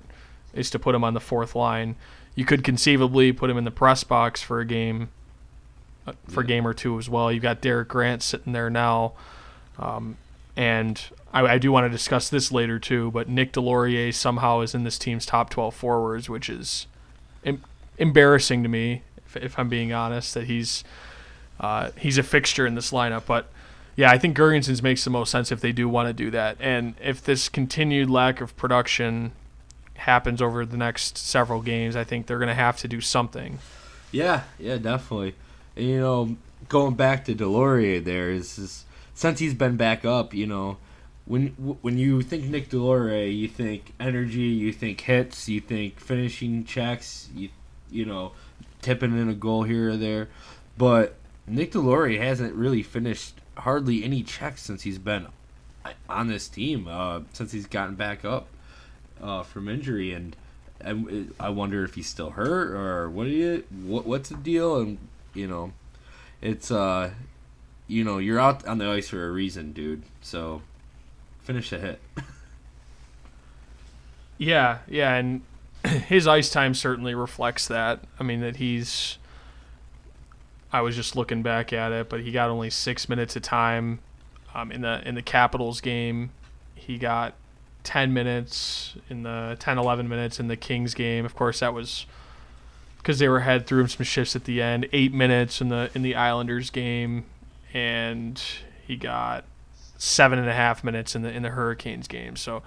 [0.54, 1.96] is to put him on the fourth line,
[2.34, 5.10] you could conceivably put him in the press box for a game
[6.06, 7.30] uh, for a game or two as well.
[7.30, 9.12] You've got Derek Grant sitting there now,
[9.78, 10.16] um,
[10.56, 11.00] and
[11.32, 13.10] I, I, do want to discuss this later too.
[13.10, 16.86] But Nick Deslauriers somehow is in this team's top 12 forwards, which is
[17.44, 17.62] em-
[17.98, 20.32] embarrassing to me, if, if, I'm being honest.
[20.34, 20.84] That he's
[21.58, 23.50] uh, he's a fixture in this lineup, but.
[23.96, 26.56] Yeah, I think Girgensons makes the most sense if they do want to do that.
[26.58, 29.32] And if this continued lack of production
[30.00, 33.58] happens over the next several games, I think they're going to have to do something.
[34.10, 35.34] Yeah, yeah, definitely.
[35.76, 36.36] And, you know,
[36.68, 38.84] going back to Deslauriers, there is,
[39.14, 40.78] since he's been back up, you know,
[41.26, 41.48] when
[41.82, 47.28] when you think Nick Deslauriers, you think energy, you think hits, you think finishing checks,
[47.34, 47.50] you
[47.90, 48.32] you know,
[48.82, 50.28] tipping in a goal here or there.
[50.76, 55.28] But Nick Deslauriers hasn't really finished hardly any checks since he's been
[56.08, 58.48] on this team, uh, since he's gotten back up
[59.22, 60.36] uh, from injury, and
[60.84, 64.98] I, I wonder if he's still hurt or what you, what what's the deal, and
[65.34, 65.72] you know,
[66.40, 67.10] it's uh,
[67.86, 70.02] you know, you're out on the ice for a reason, dude.
[70.22, 70.62] So
[71.42, 72.00] finish a hit.
[74.38, 75.42] yeah, yeah, and
[75.84, 78.00] his ice time certainly reflects that.
[78.18, 79.18] I mean that he's.
[80.72, 83.98] I was just looking back at it, but he got only six minutes of time
[84.54, 86.30] um, in the in the Capitals game.
[86.76, 87.34] He got
[87.84, 91.24] 10 minutes in the 10 11 minutes in the Kings game.
[91.24, 92.06] Of course, that was
[92.98, 94.88] because they were had through some shifts at the end.
[94.92, 97.24] 8 minutes in the in the Islanders game
[97.72, 98.42] and
[98.86, 99.44] he got
[99.98, 102.36] seven and a half minutes in the in the Hurricanes game.
[102.36, 102.62] So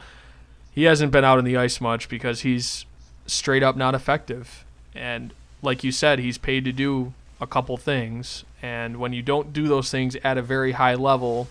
[0.72, 2.86] he hasn't been out on the ice much because he's
[3.26, 4.66] straight up not effective.
[4.96, 9.52] And like you said, he's paid to do a couple things, and when you don't
[9.52, 11.48] do those things at a very high level,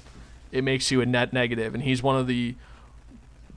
[0.51, 1.75] it makes you a net negative.
[1.75, 2.55] And he's one of the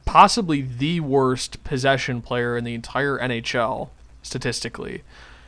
[0.06, 3.90] possibly the worst possession player in the entire NHL
[4.22, 5.04] statistically.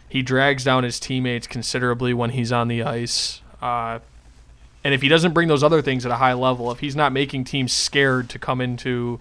[0.09, 3.41] He drags down his teammates considerably when he's on the ice.
[3.61, 3.99] Uh,
[4.83, 7.11] and if he doesn't bring those other things at a high level, if he's not
[7.11, 9.19] making teams scared to come into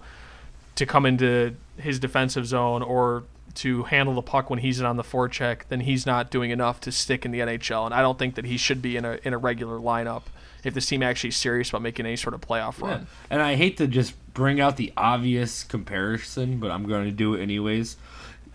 [0.75, 3.23] to come into his defensive zone or
[3.55, 6.91] to handle the puck when he's on the forecheck, then he's not doing enough to
[6.91, 7.85] stick in the NHL.
[7.85, 10.23] And I don't think that he should be in a in a regular lineup
[10.63, 13.01] if this team actually is serious about making any sort of playoff run.
[13.01, 13.05] Yeah.
[13.29, 17.33] And I hate to just bring out the obvious comparison, but I'm going to do
[17.33, 17.97] it anyways.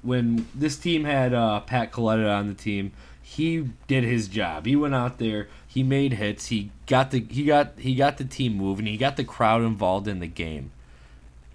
[0.02, 4.66] When this team had uh, Pat Kaleta on the team, he did his job.
[4.66, 8.24] He went out there, he made hits, he got the he got he got the
[8.24, 10.70] team moving, he got the crowd involved in the game.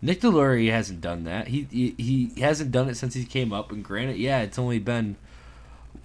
[0.01, 1.47] Nick Deslauriers hasn't done that.
[1.47, 3.71] He, he he hasn't done it since he came up.
[3.71, 5.17] And granted, yeah, it's only been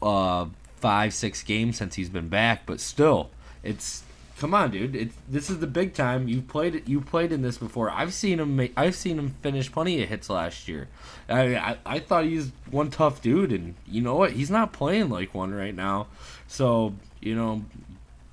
[0.02, 3.30] uh, five six games since he's been back, but still,
[3.62, 4.02] it's
[4.42, 4.96] come on, dude.
[4.96, 6.26] It's this is the big time.
[6.26, 6.88] You played.
[6.88, 7.90] You played in this before.
[7.90, 8.68] I've seen him.
[8.76, 10.88] I've seen him finish plenty of hits last year.
[11.28, 14.32] I, I I thought he's one tough dude, and you know what?
[14.32, 16.08] He's not playing like one right now.
[16.48, 17.64] So you know,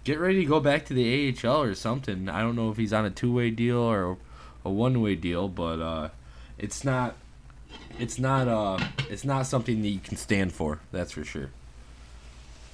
[0.04, 2.28] get ready to go back to the AHL or something.
[2.28, 4.18] I don't know if he's on a two way deal or
[4.66, 6.10] a one way deal, but uh,
[6.58, 7.18] it's not
[8.00, 10.80] it's not uh it's not something that you can stand for.
[10.92, 11.52] That's for sure.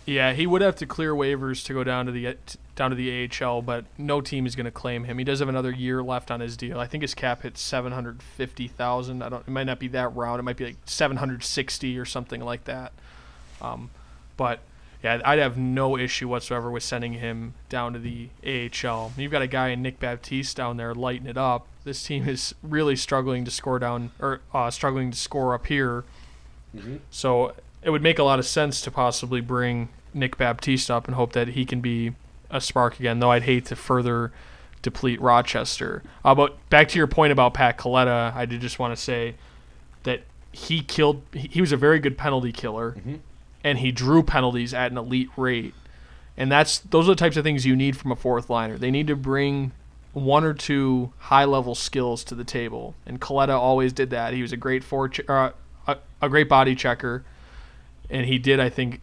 [0.05, 2.37] Yeah, he would have to clear waivers to go down to the
[2.75, 5.17] down to the AHL, but no team is going to claim him.
[5.17, 6.79] He does have another year left on his deal.
[6.79, 9.23] I think his cap hits seven hundred fifty thousand.
[9.23, 9.41] I don't.
[9.47, 10.39] It might not be that round.
[10.39, 12.93] It might be like seven hundred sixty or something like that.
[13.61, 13.89] Um,
[14.37, 14.59] but
[15.03, 19.13] yeah, I'd have no issue whatsoever with sending him down to the AHL.
[19.17, 21.67] You've got a guy in Nick Baptiste down there lighting it up.
[21.83, 26.03] This team is really struggling to score down or uh, struggling to score up here.
[26.75, 26.97] Mm-hmm.
[27.09, 27.53] So
[27.85, 31.33] it would make a lot of sense to possibly bring Nick Baptiste up and hope
[31.33, 32.13] that he can be
[32.49, 33.19] a spark again.
[33.19, 34.33] Though I'd hate to further
[34.81, 36.03] deplete Rochester.
[36.23, 39.35] Uh, but back to your point about Pat Kaleta, I did just want to say
[40.03, 41.21] that he killed.
[41.33, 42.91] He was a very good penalty killer.
[42.91, 43.15] Mm-hmm
[43.65, 45.73] and he drew penalties at an elite rate.
[46.37, 48.77] And that's those are the types of things you need from a fourth liner.
[48.77, 49.71] They need to bring
[50.13, 54.33] one or two high level skills to the table, and Kaleta always did that.
[54.33, 55.49] He was a great for uh,
[55.87, 57.25] a, a great body checker,
[58.09, 59.01] and he did I think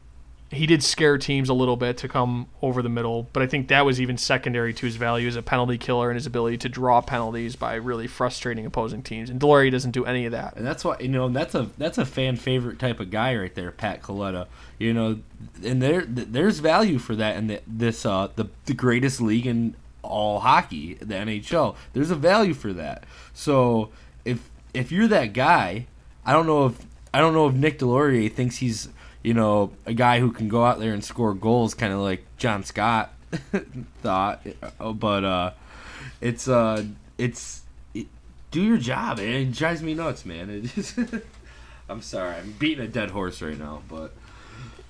[0.53, 3.69] he did scare teams a little bit to come over the middle, but I think
[3.69, 6.69] that was even secondary to his value as a penalty killer and his ability to
[6.69, 9.31] draw penalties by really frustrating opposing teams.
[9.31, 10.57] And Deslauriers doesn't do any of that.
[10.57, 13.55] And that's why you know that's a that's a fan favorite type of guy right
[13.55, 14.47] there, Pat Kaleta.
[14.79, 15.21] You know,
[15.65, 19.75] and there there's value for that in the, this uh the the greatest league in
[20.03, 21.77] all hockey, the NHL.
[21.95, 23.05] There's a value for that.
[23.33, 23.91] So
[24.27, 25.87] if if you're that guy,
[26.27, 28.89] I don't know if I don't know if Nick Deslauriers thinks he's
[29.23, 32.25] you know, a guy who can go out there and score goals, kind of like
[32.37, 33.15] John Scott
[34.03, 34.45] thought.
[34.81, 35.53] Uh, but uh,
[36.21, 36.85] it's uh,
[37.19, 37.63] it's
[37.95, 38.07] it,
[38.51, 39.19] do your job.
[39.19, 39.29] Man.
[39.29, 40.51] It drives me nuts, man.
[40.51, 40.99] It just,
[41.89, 44.13] I'm sorry, I'm beating a dead horse right now, but.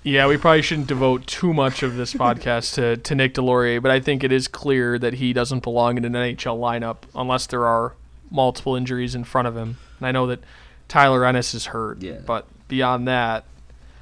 [0.04, 3.92] Yeah, we probably shouldn't devote too much of this podcast to, to Nick Deslauriers, but
[3.92, 7.64] I think it is clear that he doesn't belong in an NHL lineup unless there
[7.64, 7.94] are
[8.28, 9.76] multiple injuries in front of him.
[9.98, 10.40] And I know that
[10.92, 12.18] Tyler Ennis is hurt, yeah.
[12.26, 13.44] but beyond that,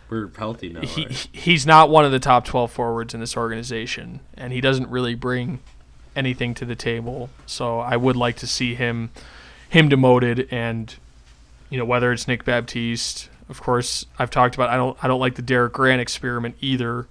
[0.09, 0.81] we're healthy now.
[0.81, 1.29] He, right?
[1.31, 5.15] he's not one of the top 12 forwards in this organization, and he doesn't really
[5.15, 5.61] bring
[6.17, 7.31] anything to the table.
[7.47, 9.11] So I would like to see him
[9.69, 10.93] him demoted, and
[11.69, 13.29] you know whether it's Nick Baptiste.
[13.49, 17.07] Of course, I've talked about I don't I don't like the Derek Grant experiment either.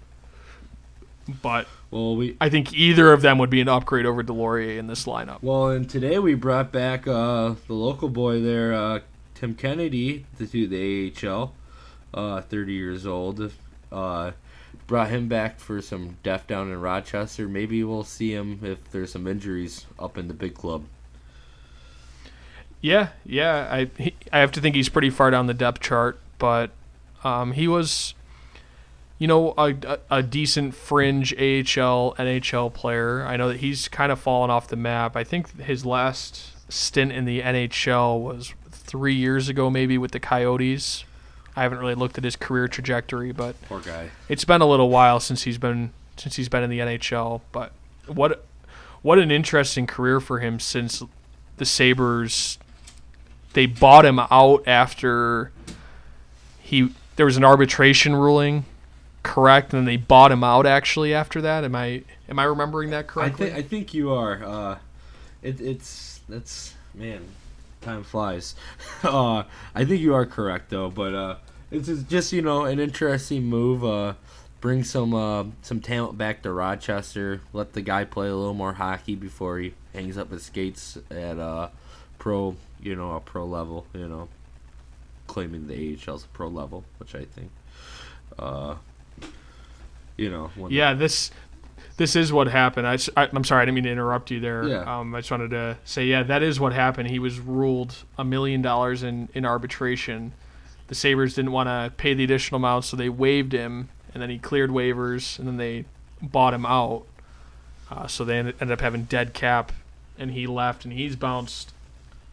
[1.41, 4.87] but Well, we I think either of them would be an upgrade over Deslauriers in
[4.87, 5.41] this lineup.
[5.41, 8.99] well, and today we brought back uh, the local boy there, uh,
[9.39, 11.53] Tim Kennedy, to the AHL.
[12.13, 13.53] Uh, 30 years old.
[13.89, 14.31] Uh,
[14.85, 17.47] brought him back for some depth down in Rochester.
[17.47, 20.83] Maybe we'll see him if there's some injuries up in the big club.
[22.81, 23.67] Yeah, yeah.
[23.71, 26.71] I he, I have to think he's pretty far down the depth chart, but
[27.23, 28.15] um, he was,
[29.19, 33.25] you know, a, a decent fringe AHL NHL player.
[33.25, 35.15] I know that he's kind of fallen off the map.
[35.15, 38.53] I think his last stint in the NHL was
[38.89, 41.03] three years ago, maybe with the Coyotes.
[41.55, 44.09] I haven't really looked at his career trajectory, but Poor guy.
[44.27, 47.41] it's been a little while since he's been since he's been in the NHL.
[47.51, 47.71] But
[48.07, 48.45] what
[49.03, 51.03] what an interesting career for him since
[51.57, 52.57] the Sabres
[53.53, 55.51] they bought him out after
[56.59, 58.65] he there was an arbitration ruling,
[59.21, 59.73] correct?
[59.73, 61.63] And then they bought him out actually after that.
[61.63, 63.53] Am I am I remembering that I correctly?
[63.53, 64.43] I think you are.
[64.43, 64.77] Uh,
[65.43, 67.25] it, it's that's man,
[67.81, 68.55] time flies.
[69.03, 69.43] uh,
[69.75, 71.35] I think you are correct though, but uh,
[71.71, 73.83] it's just- just you know an interesting move.
[73.83, 74.13] Uh,
[74.61, 77.41] bring some uh, some talent back to Rochester.
[77.53, 81.37] Let the guy play a little more hockey before he hangs up his skates at
[81.39, 81.69] uh,
[82.17, 82.55] pro.
[82.81, 83.85] You know, a pro level.
[83.93, 84.29] You know,
[85.27, 87.51] claiming the AHL's a pro level, which I think.
[88.37, 88.75] Uh,
[90.17, 91.31] you know, yeah, this
[91.99, 92.87] this is what happened.
[92.87, 94.65] I, am sorry, I didn't mean to interrupt you there.
[94.65, 94.99] Yeah.
[94.99, 97.09] Um, I just wanted to say, yeah, that is what happened.
[97.09, 100.31] He was ruled a million dollars in in arbitration.
[100.87, 104.29] The Sabres didn't want to pay the additional amount, so they waived him, and then
[104.29, 105.83] he cleared waivers, and then they
[106.21, 107.03] bought him out.
[107.91, 109.73] Uh, so they ended, ended up having dead cap,
[110.17, 111.73] and he left, and he's bounced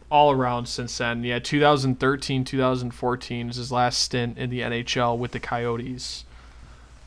[0.09, 1.25] all around since then.
[1.25, 6.23] Yeah, 2013, 2014 is his last stint in the NHL with the Coyotes.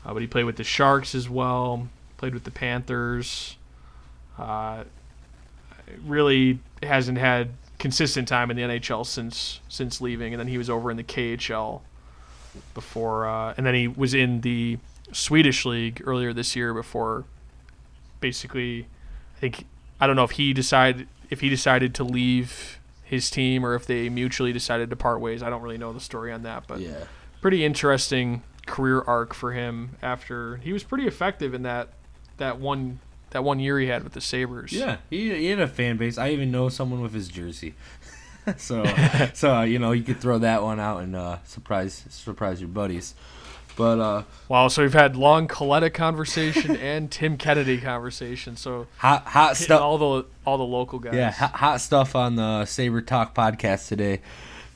[0.05, 1.87] Uh, but he played with the Sharks as well.
[2.21, 3.57] Played with the Panthers.
[4.37, 4.83] Uh,
[6.05, 10.69] really hasn't had consistent time in the NHL since since leaving, and then he was
[10.69, 11.81] over in the KHL
[12.75, 14.77] before, uh, and then he was in the
[15.11, 17.25] Swedish league earlier this year before.
[18.19, 18.85] Basically,
[19.37, 19.65] I think
[19.99, 23.87] I don't know if he decided if he decided to leave his team or if
[23.87, 25.41] they mutually decided to part ways.
[25.41, 27.05] I don't really know the story on that, but yeah.
[27.41, 31.89] pretty interesting career arc for him after he was pretty effective in that
[32.41, 32.99] that one
[33.29, 34.73] that one year he had with the Sabres.
[34.73, 36.17] Yeah, he, he had a fan base.
[36.17, 37.75] I even know someone with his jersey.
[38.57, 38.83] so,
[39.33, 42.67] so uh, you know, you could throw that one out and uh, surprise surprise your
[42.67, 43.15] buddies.
[43.77, 48.57] But uh, Wow, so we've had long Kaleta conversation and Tim Kennedy conversation.
[48.57, 49.81] So hot hot stuff.
[49.81, 51.13] all the all the local guys.
[51.13, 54.21] Yeah, hot, hot stuff on the Saber Talk podcast today.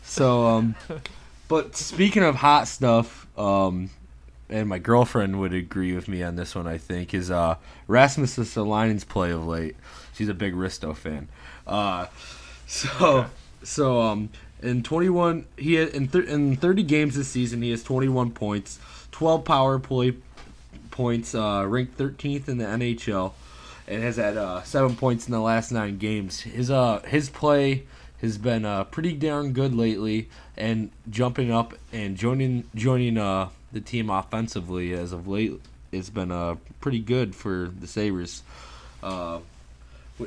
[0.03, 0.75] So, um,
[1.47, 3.89] but speaking of hot stuff, um,
[4.49, 6.67] and my girlfriend would agree with me on this one.
[6.67, 7.55] I think is uh,
[7.87, 9.75] Rasmus Ristolainen's play of late.
[10.13, 11.27] She's a big Risto fan.
[11.65, 12.07] Uh,
[12.67, 13.25] so,
[13.63, 14.29] so um,
[14.61, 18.79] in 21, he had, in thir- in 30 games this season, he has 21 points,
[19.11, 20.15] 12 power play
[20.91, 23.33] points, uh, ranked 13th in the NHL
[23.87, 26.41] and has had uh, seven points in the last nine games.
[26.41, 27.83] His uh his play
[28.21, 33.81] has been uh, pretty darn good lately, and jumping up and joining joining uh the
[33.81, 35.59] team offensively as of late
[35.91, 38.41] it's been uh pretty good for the Sabres.
[39.03, 39.39] Uh,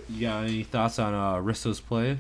[0.09, 2.19] you got any thoughts on uh, Risto's play?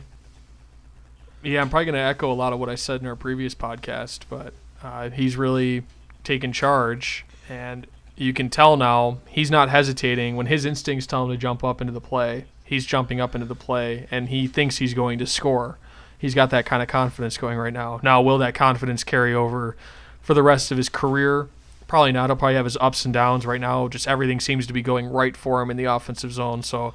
[1.42, 3.54] Yeah, I'm probably going to echo a lot of what I said in our previous
[3.54, 5.84] podcast, but uh, he's really
[6.24, 7.86] taken charge, and
[8.16, 11.80] you can tell now he's not hesitating when his instincts tell him to jump up
[11.80, 12.46] into the play.
[12.64, 15.78] He's jumping up into the play, and he thinks he's going to score.
[16.18, 18.00] He's got that kind of confidence going right now.
[18.02, 19.76] Now, will that confidence carry over
[20.28, 21.48] for the rest of his career?
[21.86, 22.28] Probably not.
[22.28, 23.88] He'll probably have his ups and downs right now.
[23.88, 26.62] Just everything seems to be going right for him in the offensive zone.
[26.62, 26.92] So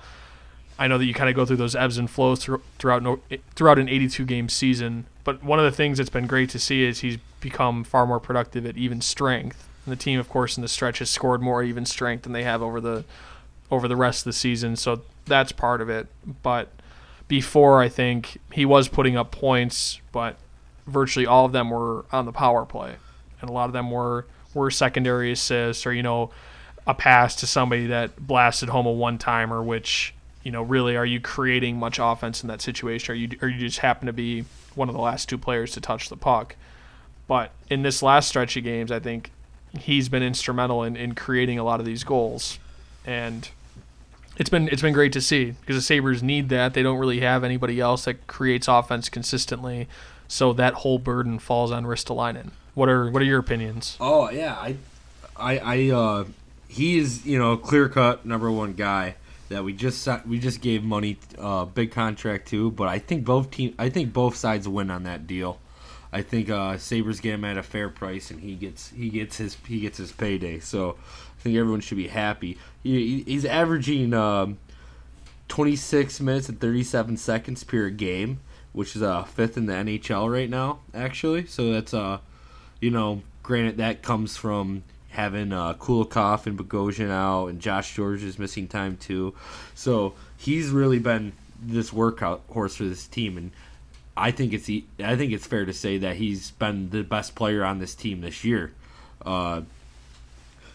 [0.78, 3.20] I know that you kind of go through those ebbs and flows throughout
[3.56, 5.08] throughout an 82 game season.
[5.24, 8.20] But one of the things that's been great to see is he's become far more
[8.20, 9.68] productive at even strength.
[9.88, 12.44] And the team, of course, in the stretch has scored more even strength than they
[12.44, 13.04] have over the
[13.72, 14.76] over the rest of the season.
[14.76, 16.06] So that's part of it.
[16.44, 16.70] But
[17.28, 20.38] before, I think he was putting up points, but
[20.86, 22.98] virtually all of them were on the power play,
[23.44, 26.32] and a lot of them were were secondary assists or you know
[26.88, 30.14] a pass to somebody that blasted home a one timer, which
[30.44, 33.60] you know really are you creating much offense in that situation, or you or you
[33.60, 36.56] just happen to be one of the last two players to touch the puck.
[37.28, 39.32] But in this last stretch of games, I think
[39.80, 42.60] he's been instrumental in, in creating a lot of these goals,
[43.06, 43.50] and
[44.38, 46.74] it's been it's been great to see because the Sabres need that.
[46.74, 49.88] They don't really have anybody else that creates offense consistently,
[50.28, 52.52] so that whole burden falls on Ristolainen.
[52.74, 53.98] What are what are your opinions?
[54.00, 54.78] Oh yeah, I,
[55.36, 56.26] I, I, uh,
[56.68, 59.16] he is you know clear cut number one guy
[59.50, 62.72] that we just we just gave money uh, big contract to.
[62.72, 65.60] But I think both team I think both sides win on that deal.
[66.12, 69.38] I think uh, Sabres get him at a fair price, and he gets he gets
[69.38, 70.60] his he gets his payday.
[70.60, 70.98] So
[71.38, 72.58] I think everyone should be happy.
[72.84, 74.58] He, he's averaging um,
[75.48, 78.40] 26 minutes and 37 seconds per game,
[78.74, 81.46] which is uh, fifth in the NHL right now, actually.
[81.48, 82.20] So that's uh,
[82.84, 88.24] you know, granted that comes from having uh, Kulikov and Bogosian out, and Josh George
[88.24, 89.34] is missing time too.
[89.74, 91.32] So he's really been
[91.62, 93.52] this workout horse for this team, and
[94.18, 94.70] I think it's
[95.00, 98.20] I think it's fair to say that he's been the best player on this team
[98.20, 98.74] this year.
[99.26, 99.62] Uh,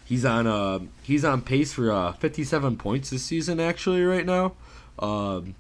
[0.07, 4.55] he's on uh, he's on pace for uh, 57 points this season actually right now,
[4.99, 5.55] um,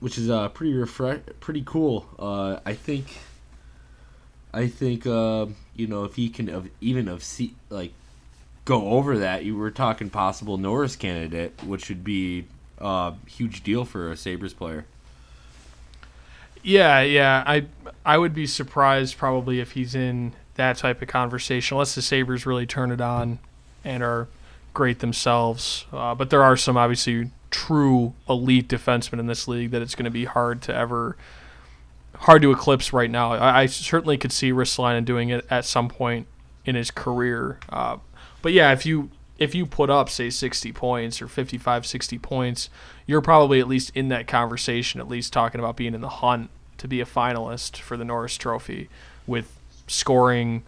[0.00, 2.08] which is uh, pretty refresh pretty cool.
[2.18, 3.06] Uh, I think
[4.52, 7.92] I think uh, you know if he can even of see like
[8.64, 12.46] go over that, you were talking possible Norris candidate, which would be
[12.78, 14.86] a huge deal for a Sabres player.
[16.62, 17.42] Yeah, yeah.
[17.46, 17.66] I
[18.04, 22.44] I would be surprised probably if he's in that type of conversation, unless the Sabres
[22.44, 23.38] really turn it on
[23.84, 24.28] and are
[24.74, 25.86] great themselves.
[25.92, 30.04] Uh, but there are some obviously true elite defensemen in this league that it's going
[30.04, 31.16] to be hard to ever
[32.20, 33.32] hard to eclipse right now.
[33.32, 36.26] I, I certainly could see Ristolainen doing it at some point
[36.64, 37.58] in his career.
[37.68, 37.98] Uh,
[38.42, 42.68] but yeah, if you if you put up say 60 points or 55 60 points
[43.06, 46.50] you're probably at least in that conversation at least talking about being in the hunt
[46.76, 48.90] to be a finalist for the norris trophy
[49.26, 49.56] with
[49.86, 50.62] scoring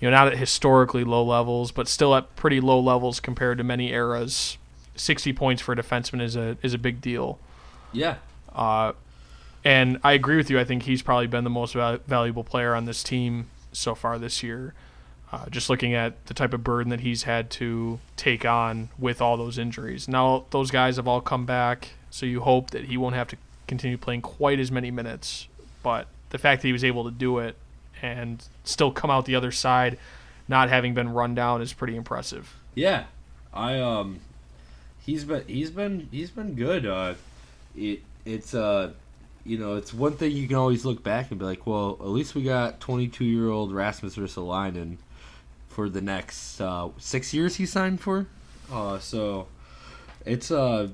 [0.00, 3.64] you know not at historically low levels but still at pretty low levels compared to
[3.64, 4.56] many eras
[4.94, 7.38] 60 points for a defenseman is a is a big deal
[7.92, 8.16] yeah
[8.54, 8.92] uh,
[9.64, 10.58] and I agree with you.
[10.58, 14.18] I think he's probably been the most val- valuable player on this team so far
[14.18, 14.74] this year.
[15.30, 19.22] Uh, just looking at the type of burden that he's had to take on with
[19.22, 20.06] all those injuries.
[20.06, 23.36] Now, those guys have all come back, so you hope that he won't have to
[23.66, 25.48] continue playing quite as many minutes.
[25.82, 27.56] But the fact that he was able to do it
[28.02, 29.98] and still come out the other side,
[30.48, 32.54] not having been run down, is pretty impressive.
[32.74, 33.04] Yeah,
[33.54, 34.20] I um,
[35.06, 36.84] he's been he's been he's been good.
[36.84, 37.14] Uh,
[37.74, 38.92] it it's uh,
[39.44, 42.08] you know, it's one thing you can always look back and be like, well, at
[42.08, 44.98] least we got 22 year old Rasmus Ristolainen
[45.68, 48.26] for the next uh, six years he signed for.
[48.70, 49.46] Uh, so
[50.24, 50.90] it's a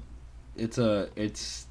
[0.56, 1.66] it's a it's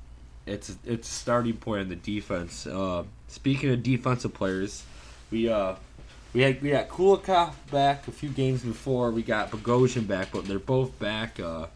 [0.46, 2.68] it's it's a starting point in the defense.
[2.68, 4.84] Uh, speaking of defensive players,
[5.32, 5.76] we uh
[6.34, 9.12] we had we got Kulikov back a few games before.
[9.12, 11.40] We got Bogosian back, but they're both back.
[11.40, 11.68] Uh,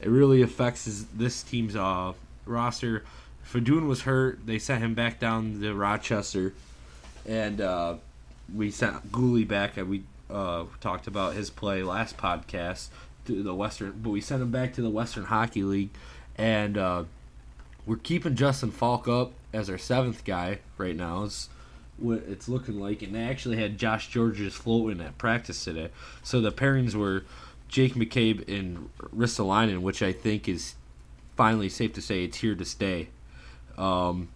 [0.00, 2.12] it really affects his, this team's uh,
[2.44, 3.04] roster.
[3.44, 4.46] Fedun was hurt.
[4.46, 6.54] They sent him back down to Rochester,
[7.26, 7.96] and uh,
[8.54, 9.76] we sent Guhle back.
[9.76, 12.88] And we uh, talked about his play last podcast
[13.26, 15.90] to the Western, but we sent him back to the Western Hockey League,
[16.36, 17.04] and uh,
[17.86, 21.24] we're keeping Justin Falk up as our seventh guy right now.
[21.24, 21.48] It's
[21.98, 25.90] what it's looking like, and they actually had Josh Gorges floating at practice today.
[26.22, 27.24] So the pairings were
[27.68, 30.74] Jake McCabe and Ristolainen, which I think is
[31.36, 33.08] finally safe to say it's here to stay.
[33.82, 34.28] Um,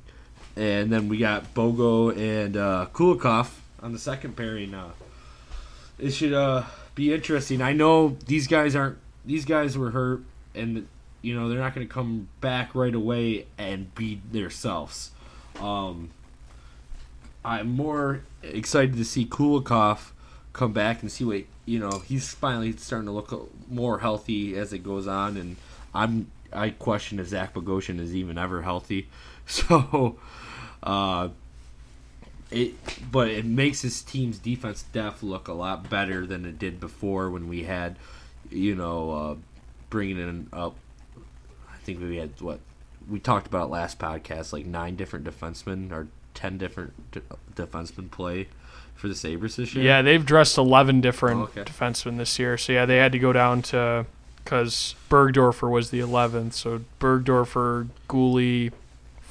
[0.57, 4.75] and then we got Bogo and uh, Kulikov on the second pairing.
[4.75, 4.91] Uh,
[5.99, 7.63] it should uh, be interesting.
[7.63, 8.99] I know these guys aren't.
[9.25, 10.23] These guys were hurt,
[10.55, 10.89] and
[11.23, 15.13] you know they're not going to come back right away and be themselves.
[15.61, 16.11] Um,
[17.45, 20.11] I'm more excited to see Kulikov
[20.53, 22.03] come back and see what you know.
[22.07, 25.57] He's finally starting to look more healthy as it goes on, and
[25.95, 29.09] I'm I question if Zach Bogosian is even ever healthy.
[29.49, 30.17] So,
[30.83, 31.29] uh,
[32.51, 32.75] it
[33.11, 37.31] but it makes his team's defense depth look a lot better than it did before
[37.31, 37.97] when we had,
[38.51, 39.35] you know, uh,
[39.91, 40.75] bringing in up.
[41.73, 42.61] I think we had what
[43.09, 47.23] we talked about last podcast, like nine different defensemen or ten different de-
[47.55, 48.49] defensemen play
[48.95, 49.85] for the Sabres this year.
[49.85, 51.63] Yeah, they've dressed eleven different oh, okay.
[51.63, 52.57] defensemen this year.
[52.57, 54.07] So yeah, they had to go down to
[54.43, 56.55] because Burgdoerfer was the eleventh.
[56.55, 58.73] So Burgdoerfer, Guhle,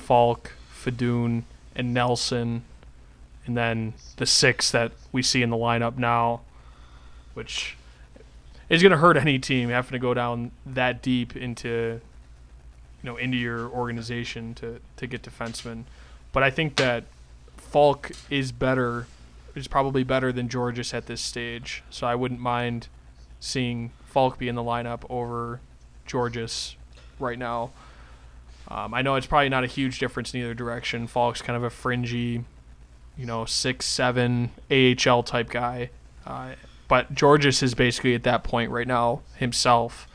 [0.06, 1.44] Falk, Fedun,
[1.76, 2.64] and Nelson
[3.46, 6.42] and then the six that we see in the lineup now,
[7.34, 7.78] which
[8.70, 12.00] is going to hurt any team having to go down that deep into
[13.04, 15.84] you know into your organization to to get defensemen.
[16.32, 17.06] But I think that
[17.58, 19.08] Falk is better
[19.54, 21.84] is probably better than Gorges at this stage.
[21.90, 22.88] So I wouldn't mind
[23.40, 25.62] seeing Falk be in the lineup over
[26.10, 26.76] Gorges
[27.20, 27.72] right now.
[28.68, 31.08] Um, I know it's probably not a huge difference in either direction.
[31.08, 32.44] Falk's kind of a fringy
[33.18, 35.90] you know, six, seven AHL type guy.
[36.26, 36.54] Uh,
[36.88, 40.08] but Gorges is basically at that point right now himself.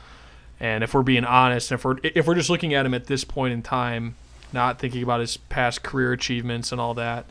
[0.59, 3.25] And if we're being honest, if we're if we're just looking at him at this
[3.25, 4.17] point in time,
[4.53, 7.25] not thinking about his past career achievements and all that,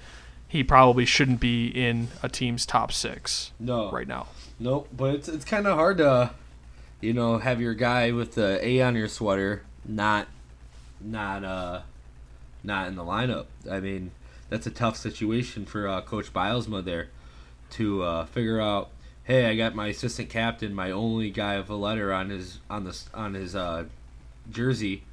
[0.48, 4.28] he probably shouldn't be in a team's top six No, right now.
[4.60, 6.32] Nope, but it's it's kind of hard to,
[7.02, 10.28] you know, have your guy with the A on your sweater not,
[11.02, 11.82] not uh,
[12.64, 13.46] not in the lineup.
[13.70, 14.12] I mean,
[14.50, 17.10] that's a tough situation for uh, Coach Bylsma there,
[17.72, 18.90] to uh, figure out.
[19.24, 22.84] Hey, I got my assistant captain, my only guy of a letter on his on
[22.84, 23.86] the on his uh,
[24.52, 25.04] jersey,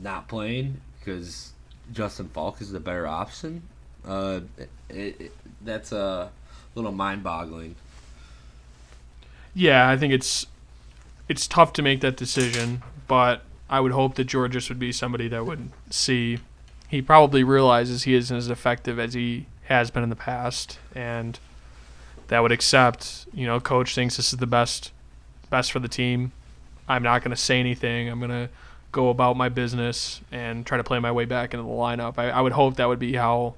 [0.00, 1.52] not playing because
[1.92, 3.62] Justin Falk is the better option.
[4.06, 4.40] Uh,
[4.88, 5.32] it, it,
[5.62, 6.30] that's a
[6.74, 7.74] little mind-boggling.
[9.54, 10.46] Yeah, I think it's
[11.28, 15.28] it's tough to make that decision, but I would hope that Gorges would be somebody
[15.28, 16.38] that would see.
[16.88, 21.38] He probably realizes he isn't as effective as he has been in the past, and
[22.28, 23.26] that would accept.
[23.32, 24.92] You know, coach thinks this is the best
[25.50, 26.32] best for the team.
[26.88, 28.08] I'm not going to say anything.
[28.08, 28.48] I'm going to
[28.92, 32.14] go about my business and try to play my way back into the lineup.
[32.16, 33.54] I, I would hope that would be how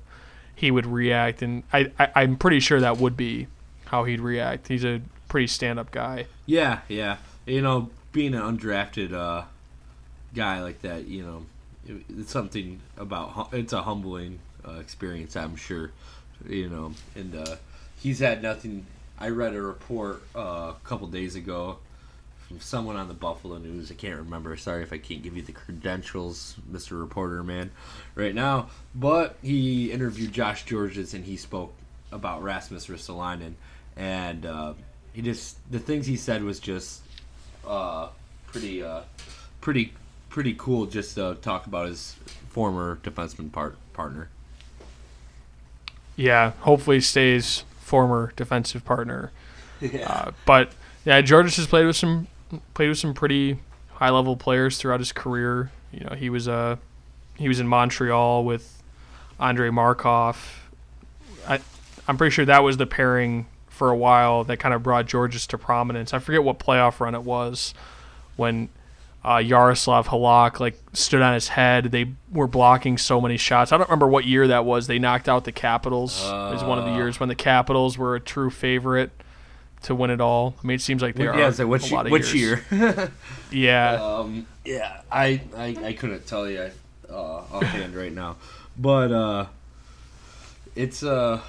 [0.57, 3.47] he would react, and I, I I'm pretty sure that would be
[3.87, 4.69] how he'd react.
[4.69, 6.27] He's a pretty stand-up guy.
[6.47, 7.19] Yeah, yeah.
[7.47, 9.45] You know, being an undrafted uh,
[10.35, 11.47] guy like that, you know,
[11.87, 15.37] it, it's something about it's a humbling uh, experience.
[15.37, 15.93] I'm sure,
[16.49, 17.57] you know, and uh,
[18.03, 18.87] he's had nothing.
[19.19, 21.79] I read a report uh, a couple days ago
[22.49, 23.91] from someone on the Buffalo News.
[23.91, 24.57] I can't remember.
[24.57, 27.71] Sorry if I can't give you the credentials, Mister Reporter Man,
[28.15, 28.71] right now.
[28.95, 31.73] But he interviewed Josh Gorges and he spoke
[32.13, 33.55] about Rasmus Ristolainen
[33.97, 34.47] and.
[34.47, 34.75] Uh,
[35.13, 37.01] he just the things he said was just
[37.67, 38.11] uh,
[38.47, 39.01] pretty uh,
[39.61, 39.93] pretty
[40.31, 42.17] pretty cool just to talk about his
[42.49, 44.31] former defenseman part partner.
[46.17, 49.33] Yeah, hopefully stays former defensive partner.
[49.81, 50.13] Yeah.
[50.13, 50.73] Uh, but
[51.07, 52.27] yeah, Gorges has played with some
[52.75, 53.61] played with some pretty
[53.95, 55.73] high level players throughout his career.
[55.91, 56.77] You know, he was uh
[57.37, 58.83] he was in Montreal with
[59.41, 60.69] Andrei Markov.
[61.49, 61.61] I
[62.07, 65.47] I'm pretty sure that was the pairing for a while that kind of brought Gorges
[65.47, 66.13] to prominence.
[66.13, 67.73] I forget what playoff run it was
[68.37, 68.69] when
[69.25, 71.87] uh, Yaroslav Halak like stood on his head.
[71.87, 73.71] They were blocking so many shots.
[73.73, 74.87] I don't remember what year that was.
[74.87, 76.25] They knocked out the Capitals.
[76.25, 76.97] it was one of the Uh.
[76.97, 79.11] years when the Capitals were a true favorite
[79.83, 80.55] to win it all.
[80.63, 81.39] I mean, it seems like they are.
[81.39, 82.61] yeah, so which a which years.
[82.71, 83.11] year?
[83.51, 86.71] Yeah, um, yeah, I, I I couldn't tell you
[87.11, 88.37] uh, offhand right now,
[88.79, 89.47] but uh,
[90.77, 91.41] it's uh,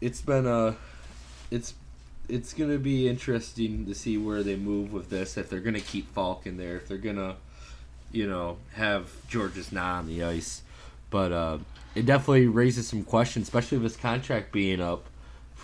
[0.00, 0.74] it's been uh,
[1.50, 1.74] it's
[2.28, 5.36] it's gonna be interesting to see where they move with this.
[5.36, 7.36] If they're gonna keep Falk in there, if they're gonna,
[8.12, 10.62] you know, have Gorges not on the ice,
[11.10, 11.58] but uh,
[11.94, 15.06] it definitely raises some questions, especially with his contract being up.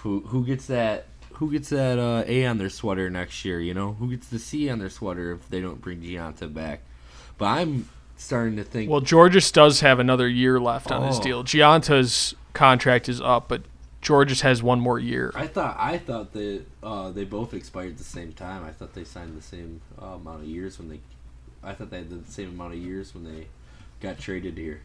[0.03, 1.07] Who who gets that?
[1.35, 3.61] Who gets that uh, A on their sweater next year?
[3.61, 6.81] You know, who gets the C on their sweater if they don't bring Gionta back?
[7.39, 7.89] But I'm
[8.19, 8.91] starting to think.
[8.91, 11.23] well, Gorges does have another year left on his Oh.
[11.23, 11.43] deal.
[11.45, 13.63] Gionta's contract is up, but
[14.03, 15.32] Gorges has one more year.
[15.34, 18.64] I thought I thought that uh, they both expired at the same time.
[18.64, 21.01] I thought they signed the same uh, amount of years when they.
[21.62, 23.46] I thought they had the same amount of years when they
[24.01, 24.80] got traded here.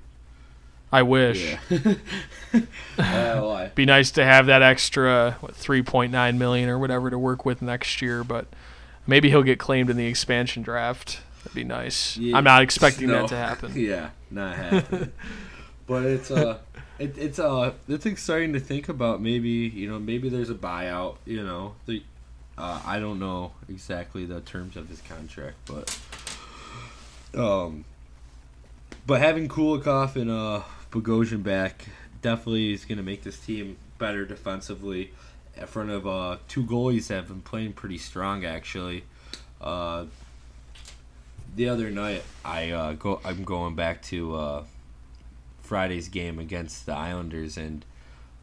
[0.91, 1.43] I wish.
[1.43, 1.59] Yeah.
[2.97, 3.71] uh, why?
[3.75, 8.01] Be nice to have that extra what, 3.9 million or whatever to work with next
[8.01, 8.47] year, but
[9.07, 11.21] maybe he'll get claimed in the expansion draft.
[11.39, 12.17] That'd be nice.
[12.17, 13.21] Yeah, I'm not expecting no.
[13.21, 13.73] that to happen.
[13.75, 15.11] Yeah, not happening.
[15.87, 16.59] but it's uh,
[16.99, 19.21] it, it's uh, it's exciting to think about.
[19.21, 21.17] Maybe you know, maybe there's a buyout.
[21.25, 22.03] You know, the
[22.57, 25.99] uh, I don't know exactly the terms of his contract, but
[27.35, 27.85] um,
[29.05, 31.85] but having Kulikov and uh Bogosian back
[32.21, 35.11] definitely is going to make this team better defensively.
[35.57, 39.05] In front of uh, two goalies that have been playing pretty strong, actually.
[39.61, 40.05] Uh,
[41.55, 43.21] the other night, I uh, go.
[43.23, 44.63] I'm going back to uh,
[45.65, 47.83] Friday's game against the Islanders, and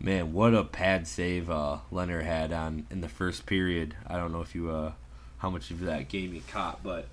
[0.00, 3.94] man, what a pad save uh, Lehner had on in the first period.
[4.06, 4.92] I don't know if you uh,
[5.38, 7.06] how much of that game you caught, but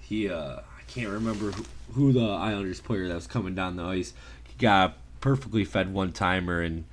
[0.00, 3.84] he uh, I can't remember who, who the Islanders player that was coming down the
[3.84, 4.12] ice.
[4.44, 6.84] He got perfectly fed one timer, and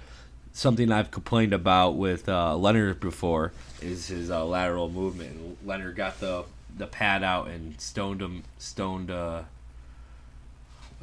[0.54, 3.52] something I've complained about with uh, Lehner before
[3.82, 5.66] is his uh, lateral movement.
[5.66, 6.46] Lehner got the
[6.78, 8.44] the pad out and stoned him.
[8.58, 9.12] Stoned.
[9.12, 9.44] Uh,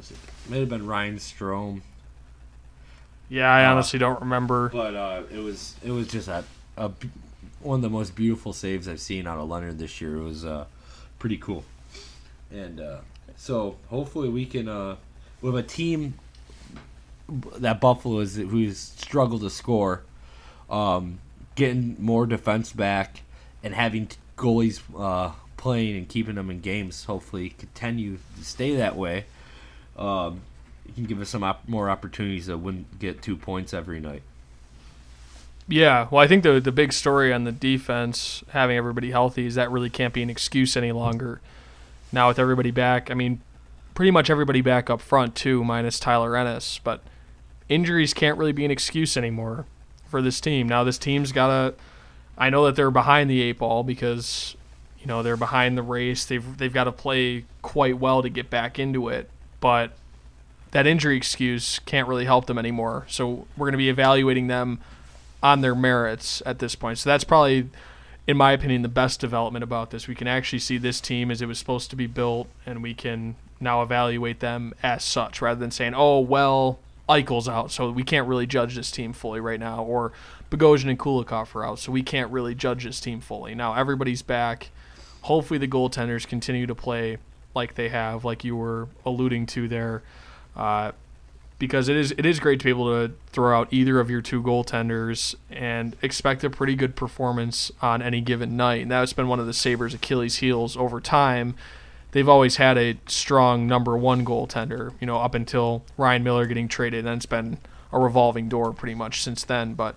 [0.09, 0.17] was it?
[0.49, 1.81] Might have been Ryan Strome,
[3.29, 4.69] Yeah, I Uh, honestly don't remember.
[4.69, 6.43] but uh, it was it was just a,
[6.77, 6.91] a
[7.61, 10.17] one of the most beautiful saves I've seen out of Lehner this year.
[10.17, 10.65] It was uh,
[11.19, 11.63] pretty cool,
[12.51, 12.97] and uh,
[13.37, 14.97] so hopefully we can uh,
[15.41, 16.15] with a team
[17.57, 20.01] that Buffalo is who's struggled to score.
[20.69, 21.19] Um,
[21.55, 23.21] getting more defense back
[23.63, 27.05] and having goalies uh, playing and keeping them in games.
[27.05, 29.25] Hopefully, continue to stay that way.
[29.97, 30.41] Um,
[30.87, 34.23] you can give us some op- more opportunities to win, get two points every night.
[35.67, 39.55] Yeah, well, I think the the big story on the defense, having everybody healthy, is
[39.55, 41.39] that really can't be an excuse any longer.
[42.11, 43.41] Now with everybody back, I mean,
[43.95, 46.79] pretty much everybody back up front too, minus Tyler Ennis.
[46.83, 47.01] But
[47.69, 49.65] injuries can't really be an excuse anymore
[50.07, 50.67] for this team.
[50.67, 51.75] Now this team's got to.
[52.37, 54.55] I know that they're behind the eight ball because,
[54.99, 56.25] you know, they're behind the race.
[56.25, 59.29] They've they've got to play quite well to get back into it,
[59.63, 59.91] but
[60.71, 63.05] that injury excuse can't really help them anymore.
[63.07, 64.81] So we're going to be evaluating them
[65.41, 66.97] on their merits at this point.
[66.97, 67.69] So that's probably,
[68.27, 70.05] in my opinion, the best development about this.
[70.05, 72.93] We can actually see this team as it was supposed to be built, and we
[72.93, 78.03] can now evaluate them as such rather than saying, oh, well, Eichel's out, so we
[78.03, 80.11] can't really judge this team fully right now, or
[80.51, 83.55] Bogosian and Kulikov are out, so we can't really judge this team fully.
[83.55, 84.71] Now everybody's back.
[85.21, 87.17] Hopefully the goaltenders continue to play
[87.55, 90.03] like they have, like you were alluding to there.
[90.55, 90.91] Uh,
[91.59, 94.21] because it is it is great to be able to throw out either of your
[94.21, 98.81] two goaltenders and expect a pretty good performance on any given night.
[98.81, 101.55] And that's been one of the Sabres' Achilles' heels over time.
[102.11, 106.67] They've always had a strong number one goaltender, you know, up until Ryan Miller getting
[106.67, 107.57] traded, and it's been
[107.93, 109.73] a revolving door pretty much since then.
[109.73, 109.95] But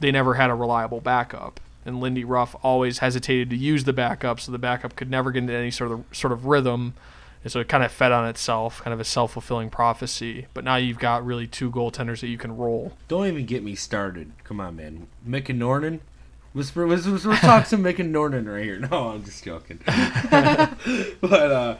[0.00, 4.40] they never had a reliable backup, and Lindy Ruff always hesitated to use the backup,
[4.40, 6.94] so the backup could never get into any sort of sort of rhythm
[7.46, 10.48] and so it kind of fed on itself, kind of a self fulfilling prophecy.
[10.52, 12.94] But now you've got really two goaltenders that you can roll.
[13.06, 14.32] Don't even get me started.
[14.42, 15.06] Come on, man.
[15.24, 16.00] Mika Noronen.
[16.54, 18.80] Let's, let's, let's, talk some Mika Noronen right here.
[18.90, 19.78] No, I'm just joking.
[19.86, 21.76] but uh,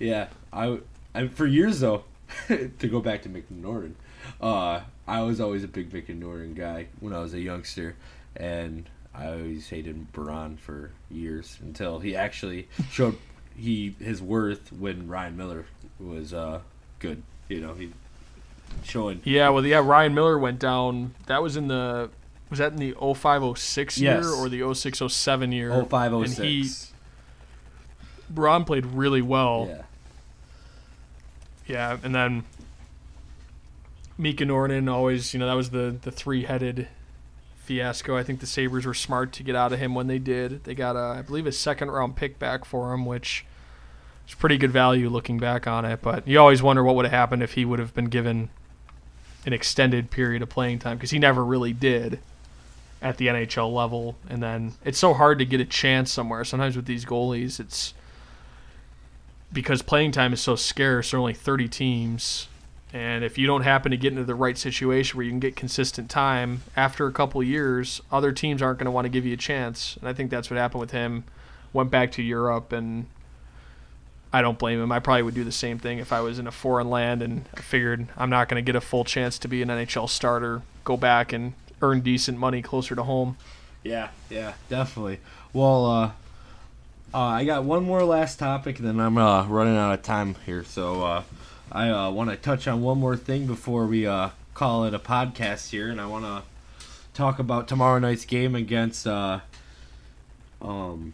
[0.00, 0.80] yeah, I,
[1.14, 2.02] I for years though,
[2.48, 3.92] to go back to Mika Noronen,
[4.40, 7.94] uh, I was always a big Mika Noronen guy when I was a youngster,
[8.34, 13.16] and I always hated Biron for years until he actually showed
[13.56, 15.66] he his worth when Ryan Miller
[15.98, 16.60] was uh,
[17.00, 17.22] good.
[17.48, 17.92] You know, he
[18.84, 19.20] showing.
[19.24, 21.14] Yeah, well, yeah, Ryan Miller went down.
[21.26, 22.10] That was in the
[22.48, 24.24] was that in the 0506 Yes.
[24.24, 25.72] year or the 0607 year?
[25.72, 26.70] Oh five oh And he.
[28.30, 29.66] Biron played really well.
[29.68, 29.82] Yeah.
[31.66, 32.44] Yeah, and then
[34.16, 36.88] Mika Noronen always, you know, that was the the three headed
[37.68, 38.16] fiasco.
[38.16, 40.64] I think the Sabres were smart to get out of him when they did.
[40.64, 43.44] They got a I believe a second round pick back for him, which
[44.26, 46.00] is pretty good value looking back on it.
[46.00, 48.48] But you always wonder what would have happened if he would have been given
[49.44, 52.20] an extended period of playing time because he never really did
[53.02, 54.16] at the NHL level.
[54.30, 56.44] And then it's so hard to get a chance somewhere.
[56.44, 57.92] Sometimes with these goalies, it's
[59.52, 61.10] because playing time is so scarce.
[61.10, 62.48] There are only 30 teams,
[62.92, 65.56] and if you don't happen to get into the right situation where you can get
[65.56, 69.34] consistent time after a couple years, other teams aren't going to want to give you
[69.34, 69.96] a chance.
[69.98, 71.24] And I think that's what happened with him.
[71.72, 73.06] Went back to Europe, and
[74.32, 74.90] I don't blame him.
[74.90, 77.46] I probably would do the same thing if I was in a foreign land and
[77.56, 80.62] I figured I'm not going to get a full chance to be an NHL starter.
[80.84, 83.36] Go back and earn decent money closer to home.
[83.82, 85.20] Yeah, yeah, definitely.
[85.52, 86.10] Well, uh,
[87.14, 90.36] uh, I got one more last topic, and then I'm uh, running out of time
[90.44, 90.64] here.
[90.64, 91.22] So uh,
[91.70, 94.98] I uh, want to touch on one more thing before we uh, call it a
[94.98, 96.42] podcast here, and I want to
[97.14, 99.40] talk about tomorrow night's game against uh,
[100.62, 101.12] um,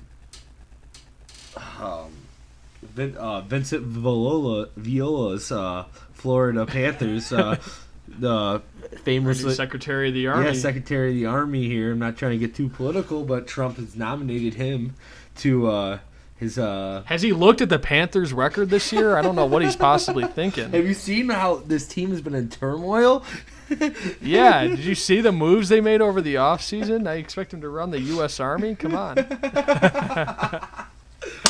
[1.80, 2.12] um,
[2.82, 7.32] Vin, uh, Vincent Viola, Viola's uh, Florida Panthers.
[7.32, 7.56] Uh,
[8.08, 8.62] the
[9.02, 10.46] famous Secretary of the Army.
[10.46, 11.92] yeah, Secretary of the Army here.
[11.92, 14.94] I'm not trying to get too political, but Trump has nominated him
[15.36, 15.98] to uh,
[16.44, 16.58] his.
[16.58, 19.16] Uh, Has he looked at the Panthers' record this year?
[19.16, 20.70] I don't know what he's possibly thinking.
[20.70, 23.24] have you seen how this team has been in turmoil?
[24.20, 27.08] Yeah, did you see the moves they made over the offseason?
[27.08, 28.38] I expect him to run the U.S.
[28.38, 28.74] Army.
[28.74, 29.16] Come on.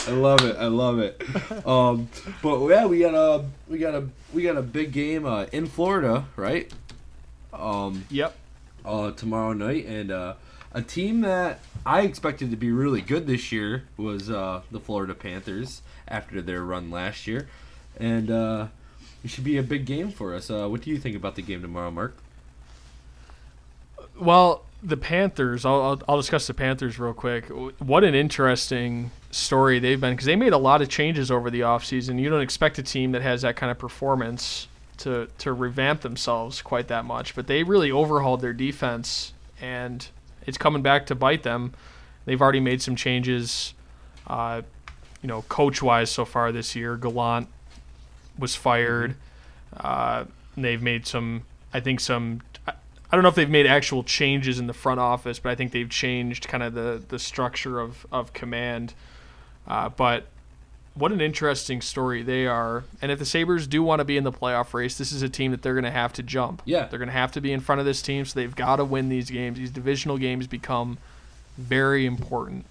[0.07, 0.57] I love it.
[0.57, 1.20] I love it.
[1.66, 2.09] Um,
[2.40, 5.66] but yeah, we got a we got a we got a big game uh, in
[5.66, 6.72] Florida, right?
[7.53, 8.36] Um, Yep.
[8.84, 10.34] uh, tomorrow night, and uh,
[10.74, 15.14] a team that I expected to be really good this year was uh, the Florida
[15.14, 17.48] Panthers after their run last year,
[17.98, 18.66] and uh,
[19.22, 20.50] it should be a big game for us.
[20.50, 22.16] Uh, what do you think about the game tomorrow, Mark?
[24.18, 25.64] Well, the Panthers.
[25.64, 27.46] I'll, I'll, discuss the Panthers real quick.
[27.78, 31.60] What an interesting story they've been because they made a lot of changes over the
[31.60, 32.20] offseason.
[32.20, 34.68] You don't expect a team that has that kind of performance
[34.98, 40.06] to to revamp themselves quite that much, but they really overhauled their defense, and
[40.47, 41.72] it's coming back to bite them.
[42.24, 43.74] They've already made some changes,
[44.26, 44.62] uh,
[45.22, 46.97] you know, coach wise so far this year.
[46.97, 47.49] Gallant
[48.38, 49.16] was fired.
[49.76, 50.24] Uh,
[50.57, 51.42] they've made some,
[51.72, 52.40] I think, some.
[52.66, 55.72] I don't know if they've made actual changes in the front office, but I think
[55.72, 58.95] they've changed kind of the the structure of of command.
[59.66, 60.26] Uh, but
[60.95, 62.84] what an interesting story they are.
[63.03, 65.28] And if the Sabres do want to be in the playoff race, this is a
[65.28, 66.62] team that they're going to have to jump.
[66.64, 66.86] Yeah.
[66.86, 68.84] They're going to have to be in front of this team, so they've got to
[68.84, 69.59] win these games.
[69.59, 70.99] These divisional games become
[71.59, 72.64] very important.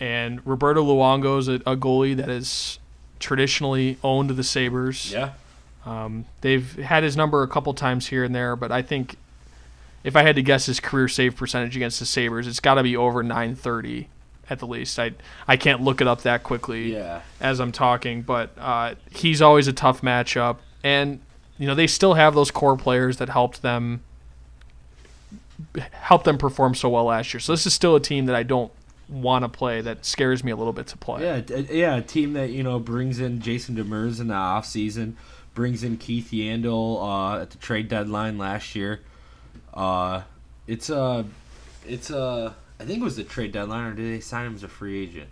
[0.00, 2.78] And Roberto Luongo is a, a goalie that has
[3.18, 5.12] traditionally owned the Sabres.
[5.12, 5.32] Yeah.
[5.84, 9.16] Um, they've had his number a couple times here and there, but I think
[10.04, 12.82] if I had to guess his career save percentage against the Sabres, it's got to
[12.82, 14.08] be over 930
[14.50, 14.98] at the least.
[14.98, 15.12] I
[15.48, 17.22] I can't look it up that quickly Yeah.
[17.40, 21.20] as I'm talking, but uh, he's always a tough matchup, and
[21.58, 24.02] you know they still have those core players that helped them
[25.92, 27.40] help them perform so well last year.
[27.40, 28.70] So this is still a team that I don't
[29.08, 29.80] want to play.
[29.80, 31.22] That scares me a little bit to play.
[31.22, 34.66] Yeah, d- yeah, a team that you know brings in Jason Demers in the off
[34.66, 35.16] season,
[35.54, 39.00] brings in Keith Yandle uh, at the trade deadline last year.
[39.72, 40.22] Uh,
[40.66, 41.24] it's a,
[41.86, 44.62] it's a, I think it was the trade deadline, or did they sign him as
[44.62, 45.28] a free agent?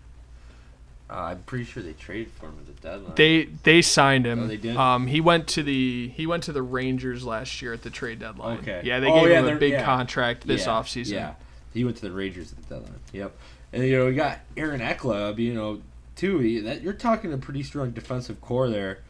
[1.11, 3.13] Uh, I'm pretty sure they traded for him at the deadline.
[3.17, 4.45] They they signed him.
[4.45, 4.75] Oh, they did?
[4.77, 8.21] Um, he went to the he went to the Rangers last year at the trade
[8.21, 8.59] deadline.
[8.61, 8.81] Okay.
[8.85, 9.85] Yeah, they Oh, gave yeah, him a big yeah.
[9.85, 11.13] contract this yeah, offseason.
[11.13, 11.35] Yeah,
[11.75, 13.01] he went to the Rangers at the deadline.
[13.13, 13.37] Yep,
[13.75, 15.83] and you know we got Aaron Ekblad, you know,
[16.17, 16.39] too.
[16.39, 19.01] He, that you're talking a pretty strong defensive core there,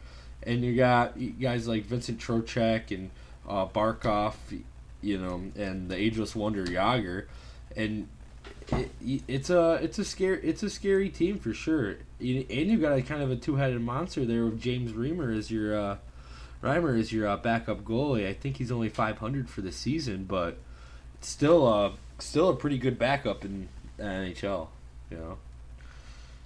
[0.43, 3.09] and you got guys like Vincent Trocheck and
[3.47, 4.33] uh, Barkov,
[5.01, 7.27] you know, and the ageless wonder Jagr,
[7.77, 8.09] and
[8.71, 11.97] it, it's a it's a scary it's a scary team for sure.
[12.19, 15.51] And you got a kind of a two headed monster there with James Reimer as
[15.51, 15.97] your uh,
[16.63, 18.27] Reimer is your uh, backup goalie.
[18.27, 20.57] I think he's only 500 for the season, but
[21.15, 23.67] it's still uh still a pretty good backup in
[23.99, 24.67] NHL.
[25.11, 25.37] You know.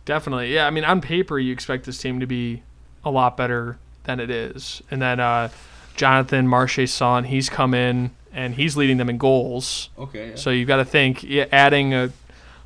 [0.06, 0.54] Definitely.
[0.54, 2.64] Yeah, I mean, on paper, you expect this team to be
[3.06, 4.82] a lot better than it is.
[4.90, 5.50] And then uh,
[5.96, 9.90] Jonathan Marchessault, he's come in and he's leading them in goals.
[9.98, 10.34] Okay.
[10.36, 12.12] So you've got to think yeah, adding a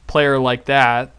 [0.07, 1.11] player like that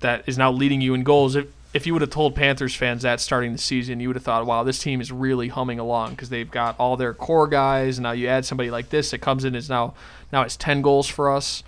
[0.00, 1.36] that is now leading you in goals.
[1.36, 4.22] If if you would have told Panthers fans that starting the season, you would have
[4.22, 7.98] thought, "Wow, this team is really humming along because they've got all their core guys."
[7.98, 9.94] And now you add somebody like this that comes in is now
[10.32, 11.64] now it's ten goals for us.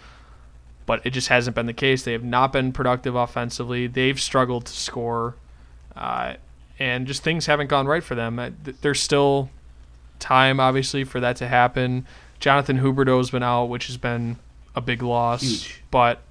[0.87, 2.05] But it just hasn't been the case.
[2.05, 3.89] They have not been productive offensively.
[3.89, 5.35] They've struggled to score,
[5.97, 6.35] uh,
[6.79, 8.57] and just things haven't gone right for them.
[8.81, 9.51] They're still
[10.19, 12.07] time, obviously, for that to happen.
[12.41, 14.37] Jonathan Huberdeau has been out, which has been
[14.75, 15.43] a big loss.
[15.43, 15.83] Huge.
[15.91, 16.23] But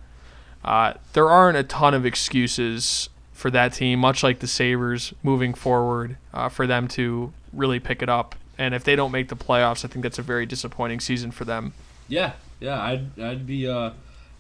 [0.64, 5.54] uh, there aren't a ton of excuses for that team, much like the Sabres moving
[5.54, 8.36] forward, uh, for them to really pick it up.
[8.58, 11.44] And if they don't make the playoffs, I think that's a very disappointing season for
[11.44, 11.74] them.
[12.08, 12.82] Yeah, yeah.
[12.82, 13.92] I'd I'd be uh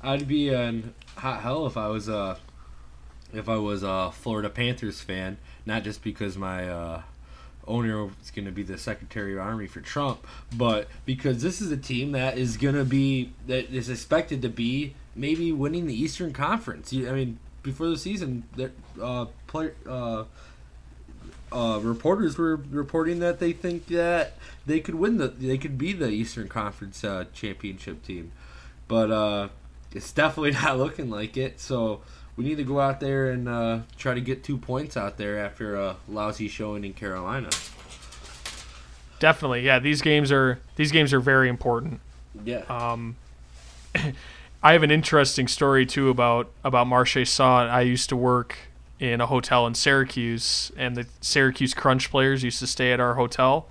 [0.01, 2.37] I'd be in hot hell if I was uh
[3.33, 7.01] if I was a Florida Panthers fan, not just because my uh
[7.67, 11.71] owner is going to be the Secretary of Army for Trump, but because this is
[11.71, 15.93] a team that is going to be that is expected to be maybe winning the
[15.93, 16.93] Eastern Conference.
[16.93, 18.43] I mean, before the season,
[19.01, 20.25] uh, player uh,
[21.51, 24.33] uh, reporters were reporting that they think that
[24.65, 28.31] they could win the they could be the Eastern Conference uh, championship team,
[28.87, 29.49] but uh,
[29.91, 31.59] it's definitely not looking like it.
[31.59, 32.01] So
[32.37, 35.37] we need to go out there and uh, try to get two points out there
[35.37, 37.49] after a lousy showing in Carolina.
[39.19, 39.79] Definitely, yeah.
[39.79, 42.01] These games are these games are very important.
[42.43, 42.63] Yeah.
[42.69, 43.15] Um,
[44.63, 47.69] I have an interesting story too about about Marchessault.
[47.69, 48.57] I used to work
[48.99, 53.15] in a hotel in Syracuse, and the Syracuse Crunch players used to stay at our
[53.15, 53.67] hotel.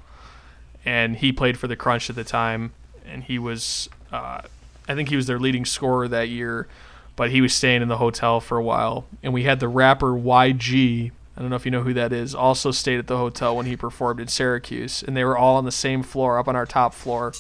[0.85, 2.73] And he played for the Crunch at the time,
[3.07, 4.43] and he was, uh,
[4.87, 6.69] I think he was their leading scorer that year.
[7.17, 10.09] But he was staying in the hotel for a while, and we had the rapper
[10.13, 11.13] YG.
[11.37, 12.35] I don't know if you know who that is.
[12.35, 15.65] Also stayed at the hotel when he performed in Syracuse, and they were all on
[15.65, 17.33] the same floor, up on our top floor.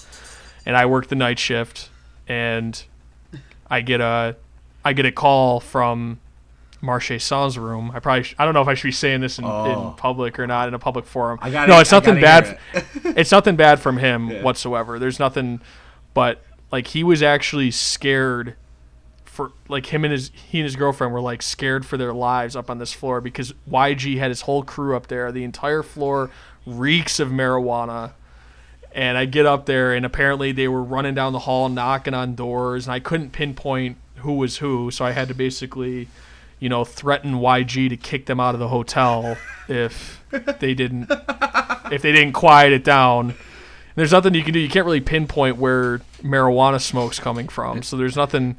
[0.66, 1.90] And I worked the night shift,
[2.28, 2.82] and
[3.68, 4.36] I get a
[4.84, 6.20] I get a call from
[6.82, 7.90] Marchessault's room.
[7.94, 9.88] I probably sh- I don't know if I should be saying this in, Oh.
[9.90, 11.38] in public or not in a public forum.
[11.42, 12.58] I got no, it's nothing bad.
[12.74, 12.84] It.
[13.04, 14.42] it's nothing bad from him Yeah.
[14.42, 14.98] whatsoever.
[14.98, 15.60] There's nothing,
[16.12, 18.54] but like he was actually scared
[19.34, 22.54] for like him and his he and his girlfriend were like scared for their lives
[22.54, 25.32] up on this floor because YG had his whole crew up there.
[25.32, 26.30] The entire floor
[26.64, 28.12] reeks of marijuana.
[28.92, 32.36] And I get up there, and apparently they were running down the hall, knocking on
[32.36, 36.06] doors, and I couldn't pinpoint who was who, so I had to basically,
[36.60, 41.10] you know, threaten YG to kick them out of the hotel if they didn't
[41.90, 43.34] if they didn't quiet it down.
[43.96, 44.60] There's nothing you can do.
[44.60, 48.56] You can't really pinpoint where marijuana smoke's coming from, so there's nothing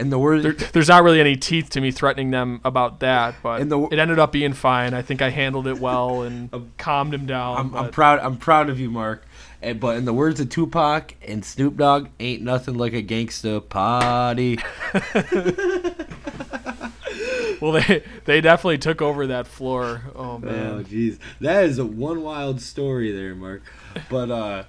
[0.00, 3.34] And the word there, there's not really any teeth to me threatening them about that,
[3.42, 4.94] but the- it ended up being fine.
[4.94, 7.56] I think I handled it well and calmed him down.
[7.58, 8.18] I'm, I'm proud.
[8.20, 9.24] I'm proud of you, Mark.
[9.62, 13.60] And, but in the words of Tupac and Snoop Dogg, ain't nothing like a gangsta
[13.68, 14.58] party.
[17.60, 20.02] well, they they definitely took over that floor.
[20.14, 23.62] Oh Oh, man, jeez, that is a one wild story there, Mark.
[24.08, 24.62] But uh,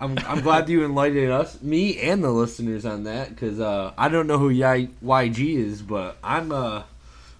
[0.00, 4.08] I'm I'm glad you enlightened us, me and the listeners on that, because uh, I
[4.08, 6.82] don't know who Y- YG is, but I'm uh.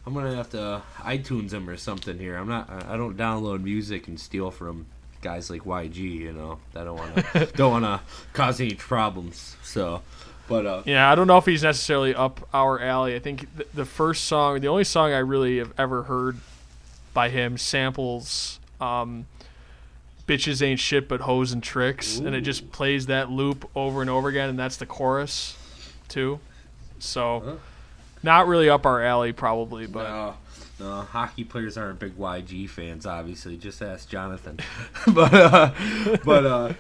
[0.07, 2.37] I'm gonna have to iTunes him or something here.
[2.37, 2.71] I'm not.
[2.71, 4.87] I I don't download music and steal from
[5.21, 5.97] guys like YG.
[5.97, 7.47] You know, I don't want to.
[7.57, 8.01] don't want to
[8.33, 9.57] cause any problems.
[9.65, 10.03] So,
[10.47, 11.11] but uh, yeah.
[11.11, 13.17] I don't know if he's necessarily up our alley.
[13.17, 16.37] I think th- the first song, the only song I really have ever heard
[17.13, 18.61] by him samples.
[18.81, 19.27] Um,
[20.27, 24.11] Bitches ain't shit but hoes and tricks, and it just plays that loop over and
[24.11, 25.57] over again, and that's the chorus,
[26.09, 26.41] too.
[26.99, 27.55] So, Huh?
[28.23, 30.35] not really up our alley, probably, but no,
[30.81, 33.07] no, hockey players aren't big YG fans.
[33.07, 34.59] Obviously, just ask Jonathan.
[35.07, 35.73] but uh,
[36.25, 36.73] but uh,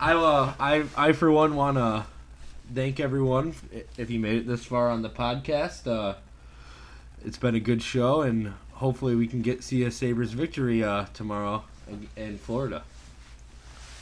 [0.00, 2.06] I uh, I I for one want to
[2.74, 3.54] thank everyone
[3.96, 5.86] if you made it this far on the podcast.
[5.86, 6.14] Uh,
[7.24, 11.06] it's been a good show, and hopefully we can get see a Sabres victory uh,
[11.14, 11.64] tomorrow
[12.16, 12.82] in, Florida.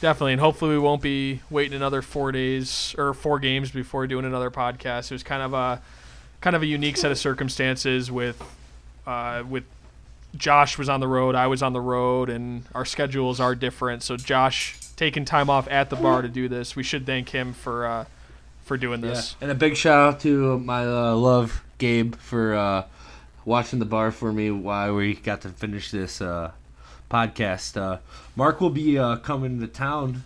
[0.01, 4.24] Definitely, and hopefully we won't be waiting another four days or four games before doing
[4.24, 5.11] another podcast.
[5.11, 5.82] It was kind of a
[6.41, 8.41] kind of a unique set of circumstances with
[9.07, 9.64] uh, with
[10.36, 14.03] Josh was on the road, I was on the road, and our schedules are different.
[14.03, 17.53] So Josh taking time off at the bar to do this, we should thank him
[17.53, 18.05] for uh,
[18.64, 19.36] for doing this.
[19.41, 22.84] And a big shout out to my uh, love Gabe for uh,
[23.45, 26.53] watching the bar for me while we got to finish this uh,
[27.11, 27.80] podcast.
[27.80, 27.98] Uh,
[28.36, 30.24] Mark will be uh, coming to town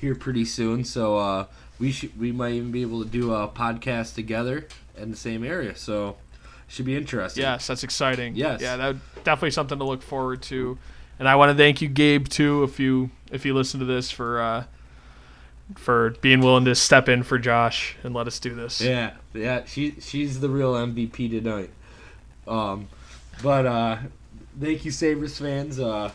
[0.00, 1.46] here pretty soon, so uh,
[1.78, 4.66] we should we might even be able to do a podcast together
[4.96, 5.76] in the same area.
[5.76, 6.16] So
[6.66, 7.42] should be interesting.
[7.42, 8.36] Yes, that's exciting.
[8.36, 8.60] Yes.
[8.60, 10.78] yeah, that definitely something to look forward to.
[11.18, 14.10] And I want to thank you, Gabe, too, if you if you listen to this
[14.10, 14.64] for uh,
[15.76, 18.80] for being willing to step in for Josh and let us do this.
[18.80, 21.70] Yeah, yeah, she she's the real MVP tonight.
[22.46, 22.88] Um,
[23.42, 23.96] but uh,
[24.60, 25.78] thank you, Sabres fans.
[25.78, 26.10] Uh,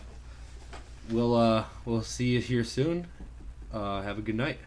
[1.09, 3.07] we'll uh, we'll see you here soon.
[3.71, 4.59] Uh, have a good night.